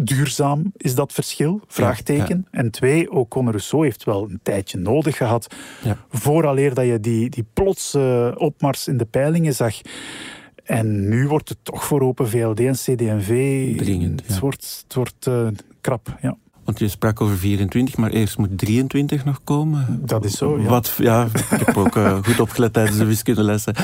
duurzaam 0.06 0.72
is 0.78 0.96
dat 0.96 1.14
verschil? 1.14 1.62
Vraagteken. 1.68 2.48
En 2.52 2.72
twee, 2.72 3.12
ook 3.12 3.30
Conor 3.30 3.52
Rousseau 3.52 3.84
heeft 3.86 4.04
wel 4.04 4.30
een 4.30 4.40
tijdje 4.44 4.78
nodig 4.78 5.18
gehad 5.18 5.56
Ja. 5.84 5.98
vooraleer 6.10 6.74
dat 6.74 6.86
je 6.86 7.00
die, 7.00 7.30
die 7.30 7.46
plotse 7.54 8.34
opmars 8.38 8.88
in 8.88 8.98
de 8.98 9.06
peilingen 9.06 9.54
zag. 9.54 9.76
En 10.64 11.10
nu 11.10 11.28
wordt 11.28 11.50
het 11.50 11.58
toch 11.64 11.84
voor 11.84 12.02
Open 12.02 12.30
VLD 12.30 12.60
en 12.60 12.74
CD&V... 12.74 13.28
Dringend, 13.78 14.22
Het 14.28 14.40
wordt, 14.40 14.84
het 14.84 14.94
wordt 14.94 15.28
eh, 15.28 15.48
krap, 15.82 16.18
ja. 16.22 16.38
Want 16.64 16.80
je 16.80 16.88
sprak 16.88 17.22
over 17.22 17.38
24, 17.38 17.98
maar 17.98 18.10
eerst 18.12 18.38
moet 18.38 18.58
23 18.58 19.26
nog 19.26 19.42
komen. 19.44 20.00
Dat 20.06 20.26
is 20.26 20.38
zo, 20.38 20.60
ja. 20.60 20.70
Wat, 20.70 20.96
ja 20.98 21.28
ik 21.34 21.66
heb 21.66 21.78
ook 21.78 21.96
eh, 21.96 22.18
goed 22.24 22.40
opgelet 22.40 22.74
tijdens 22.74 22.98
de 22.98 23.06
wiskundelessen. 23.06 23.76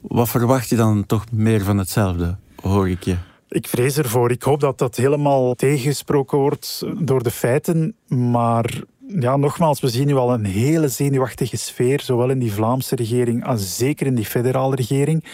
Wat 0.00 0.28
verwacht 0.28 0.68
je 0.68 0.76
dan 0.76 1.06
toch 1.06 1.24
meer 1.32 1.62
van 1.62 1.78
hetzelfde, 1.78 2.36
hoor 2.62 2.88
ik 2.88 3.02
je? 3.02 3.16
Ik 3.48 3.68
vrees 3.68 3.98
ervoor. 3.98 4.30
Ik 4.30 4.42
hoop 4.42 4.60
dat 4.60 4.78
dat 4.78 4.96
helemaal 4.96 5.54
tegengesproken 5.54 6.38
wordt 6.38 6.84
door 6.98 7.22
de 7.22 7.30
feiten. 7.30 7.94
Maar 8.08 8.82
ja, 9.06 9.36
nogmaals, 9.36 9.80
we 9.80 9.88
zien 9.88 10.06
nu 10.06 10.14
al 10.14 10.32
een 10.32 10.44
hele 10.44 10.88
zenuwachtige 10.88 11.56
sfeer, 11.56 12.00
zowel 12.00 12.30
in 12.30 12.38
die 12.38 12.52
Vlaamse 12.52 12.94
regering 12.94 13.44
als 13.44 13.76
zeker 13.76 14.06
in 14.06 14.14
die 14.14 14.24
federale 14.24 14.74
regering. 14.74 15.24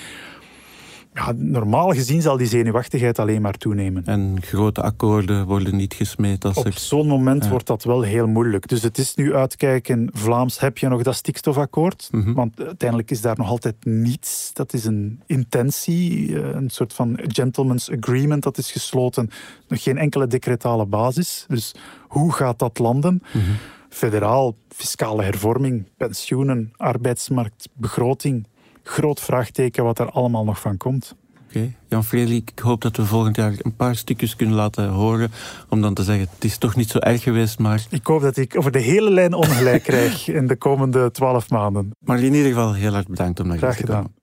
Ja, 1.14 1.32
normaal 1.36 1.90
gezien 1.90 2.22
zal 2.22 2.36
die 2.36 2.46
zenuwachtigheid 2.46 3.18
alleen 3.18 3.42
maar 3.42 3.52
toenemen. 3.56 4.02
En 4.06 4.36
grote 4.40 4.82
akkoorden 4.82 5.46
worden 5.46 5.76
niet 5.76 5.94
gesmeed 5.94 6.44
als 6.44 6.56
Op 6.56 6.72
zo'n 6.72 7.06
moment 7.06 7.44
Ja. 7.44 7.50
wordt 7.50 7.66
dat 7.66 7.84
wel 7.84 8.02
heel 8.02 8.26
moeilijk. 8.26 8.68
Dus 8.68 8.82
het 8.82 8.98
is 8.98 9.14
nu 9.14 9.34
uitkijken, 9.34 10.10
Vlaams, 10.12 10.60
heb 10.60 10.78
je 10.78 10.88
nog 10.88 11.02
dat 11.02 11.14
stikstofakkoord? 11.14 12.08
Mhm. 12.10 12.32
Want 12.32 12.60
uiteindelijk 12.62 13.10
is 13.10 13.20
daar 13.20 13.36
nog 13.38 13.48
altijd 13.48 13.74
niets. 13.84 14.50
Dat 14.52 14.72
is 14.72 14.84
een 14.84 15.20
intentie, 15.26 16.40
eh, 16.42 16.54
een 16.54 16.70
soort 16.70 16.92
van 16.92 17.18
gentleman's 17.22 17.90
agreement 17.90 18.42
dat 18.42 18.58
is 18.58 18.72
gesloten. 18.72 19.30
Nog 19.68 19.82
geen 19.82 19.98
enkele 19.98 20.26
decretale 20.26 20.86
basis. 20.86 21.44
Dus 21.48 21.74
hoe 22.08 22.32
gaat 22.32 22.58
dat 22.58 22.78
landen? 22.78 23.22
Mhm. 23.32 23.44
Federaal, 23.88 24.54
fiscale 24.68 25.22
hervorming, 25.22 25.84
pensioenen, 25.96 26.72
arbeidsmarkt, 26.76 27.68
begroting. 27.74 28.46
Groot 28.84 29.20
vraagteken 29.20 29.84
wat 29.84 29.98
er 29.98 30.10
allemaal 30.10 30.44
nog 30.44 30.60
van 30.60 30.76
komt. 30.76 31.14
Oké. 31.48 31.74
Jan 31.88 32.04
Frederik, 32.04 32.50
ik 32.50 32.58
hoop 32.58 32.80
dat 32.80 32.96
we 32.96 33.04
volgend 33.04 33.36
jaar 33.36 33.52
een 33.58 33.76
paar 33.76 33.96
stukjes 33.96 34.36
kunnen 34.36 34.54
laten 34.54 34.88
horen. 34.88 35.30
Om 35.68 35.80
dan 35.80 35.94
te 35.94 36.02
zeggen, 36.04 36.28
het 36.34 36.44
is 36.44 36.58
toch 36.58 36.76
niet 36.76 36.90
zo 36.90 36.98
erg 36.98 37.22
geweest, 37.22 37.58
maar... 37.58 37.86
Ik 37.90 38.06
hoop 38.06 38.20
dat 38.20 38.36
ik 38.36 38.56
over 38.58 38.70
de 38.70 38.78
hele 38.78 39.10
lijn 39.10 39.34
ongelijk 39.34 39.82
krijg 39.92 40.28
in 40.28 40.46
de 40.46 40.56
komende 40.56 41.10
twaalf 41.10 41.50
maanden. 41.50 41.90
Maar 41.98 42.18
in 42.20 42.34
ieder 42.34 42.48
geval 42.48 42.72
heel 42.74 42.94
erg 42.94 43.06
bedankt 43.06 43.40
om 43.40 43.46
naar 43.46 43.58
Graag 43.58 43.76
te 43.76 43.84
komen. 43.84 44.02
gedaan. 44.02 44.14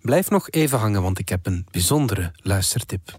Blijf 0.00 0.30
nog 0.30 0.50
even 0.50 0.78
hangen, 0.78 1.02
want 1.02 1.18
ik 1.18 1.28
heb 1.28 1.46
een 1.46 1.66
bijzondere 1.70 2.32
luistertip. 2.36 3.18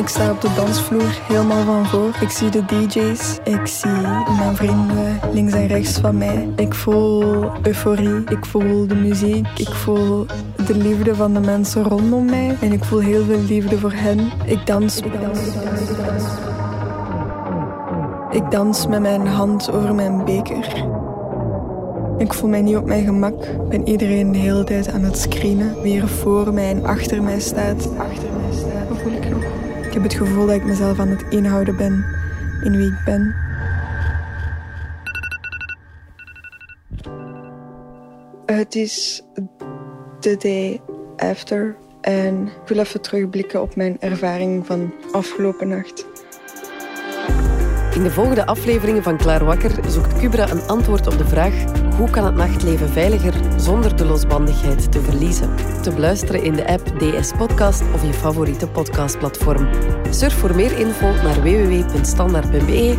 Ik 0.00 0.08
sta 0.08 0.30
op 0.30 0.40
de 0.40 0.52
dansvloer 0.56 1.18
helemaal 1.28 1.64
van 1.64 1.86
voor. 1.86 2.16
Ik 2.20 2.30
zie 2.30 2.50
de 2.50 2.64
DJ's. 2.64 3.38
Ik 3.44 3.66
zie 3.66 3.90
mijn 4.38 4.56
vrienden 4.56 5.20
links 5.32 5.52
en 5.52 5.66
rechts 5.66 5.98
van 5.98 6.18
mij. 6.18 6.48
Ik 6.56 6.74
voel 6.74 7.50
euforie. 7.62 8.24
Ik 8.24 8.44
voel 8.46 8.86
de 8.86 8.94
muziek. 8.94 9.46
Ik 9.56 9.68
voel 9.68 10.26
de 10.66 10.76
liefde 10.76 11.14
van 11.14 11.34
de 11.34 11.40
mensen 11.40 11.82
rondom 11.82 12.24
mij. 12.24 12.56
En 12.60 12.72
ik 12.72 12.84
voel 12.84 12.98
heel 12.98 13.24
veel 13.24 13.40
liefde 13.40 13.78
voor 13.78 13.92
hen. 13.92 14.18
Ik 14.44 14.66
dans. 14.66 15.00
Ik 15.00 15.12
dans. 15.20 15.38
Ik 18.30 18.50
dans 18.50 18.86
met 18.86 19.00
mijn 19.00 19.26
hand 19.26 19.72
over 19.72 19.94
mijn 19.94 20.24
beker. 20.24 20.84
Ik 22.18 22.32
voel 22.32 22.50
mij 22.50 22.62
niet 22.62 22.76
op 22.76 22.84
mijn 22.84 23.04
gemak. 23.04 23.44
Ik 23.44 23.68
ben 23.68 23.88
iedereen 23.88 24.32
de 24.32 24.38
hele 24.38 24.64
tijd 24.64 24.90
aan 24.90 25.02
het 25.02 25.18
screenen. 25.18 25.82
Wie 25.82 26.00
er 26.00 26.08
voor 26.08 26.54
mij 26.54 26.70
en 26.70 26.84
achter 26.84 27.22
mij 27.22 27.40
staat. 27.40 27.88
Achter 27.98 28.28
mij 28.40 28.58
staat. 28.58 28.98
Voel 29.02 29.12
ik 29.12 29.30
nog. 29.30 29.59
Ik 29.90 29.96
heb 29.96 30.04
het 30.04 30.14
gevoel 30.14 30.46
dat 30.46 30.54
ik 30.54 30.64
mezelf 30.64 30.98
aan 30.98 31.08
het 31.08 31.24
inhouden 31.28 31.76
ben 31.76 32.04
in 32.62 32.76
wie 32.76 32.86
ik 32.86 33.04
ben. 33.04 33.34
Het 38.46 38.74
is 38.74 39.22
the 40.20 40.36
day 40.36 40.80
after. 41.16 41.76
En 42.00 42.46
ik 42.46 42.68
wil 42.68 42.78
even 42.78 43.00
terugblikken 43.00 43.62
op 43.62 43.76
mijn 43.76 43.96
ervaring 44.00 44.66
van 44.66 44.94
afgelopen 45.12 45.68
nacht. 45.68 46.06
In 47.94 48.02
de 48.02 48.10
volgende 48.10 48.46
afleveringen 48.46 49.02
van 49.02 49.16
Klaar 49.16 49.44
Wakker 49.44 49.70
zoekt 49.88 50.18
Cubra 50.18 50.50
een 50.50 50.62
antwoord 50.66 51.06
op 51.06 51.18
de 51.18 51.26
vraag 51.26 51.54
hoe 51.96 52.10
kan 52.10 52.24
het 52.24 52.34
nachtleven 52.34 52.88
veiliger 52.88 53.34
zonder 53.56 53.96
de 53.96 54.04
losbandigheid 54.04 54.92
te 54.92 55.00
verliezen. 55.00 55.50
Te 55.82 55.90
beluisteren 55.92 56.42
in 56.42 56.52
de 56.52 56.66
app 56.66 56.98
DS 56.98 57.32
Podcast 57.32 57.82
of 57.94 58.06
je 58.06 58.12
favoriete 58.12 58.66
podcastplatform. 58.68 59.68
Surf 60.10 60.34
voor 60.34 60.54
meer 60.54 60.78
info 60.78 61.12
naar 61.12 61.42
www.standaard.be 61.42 62.98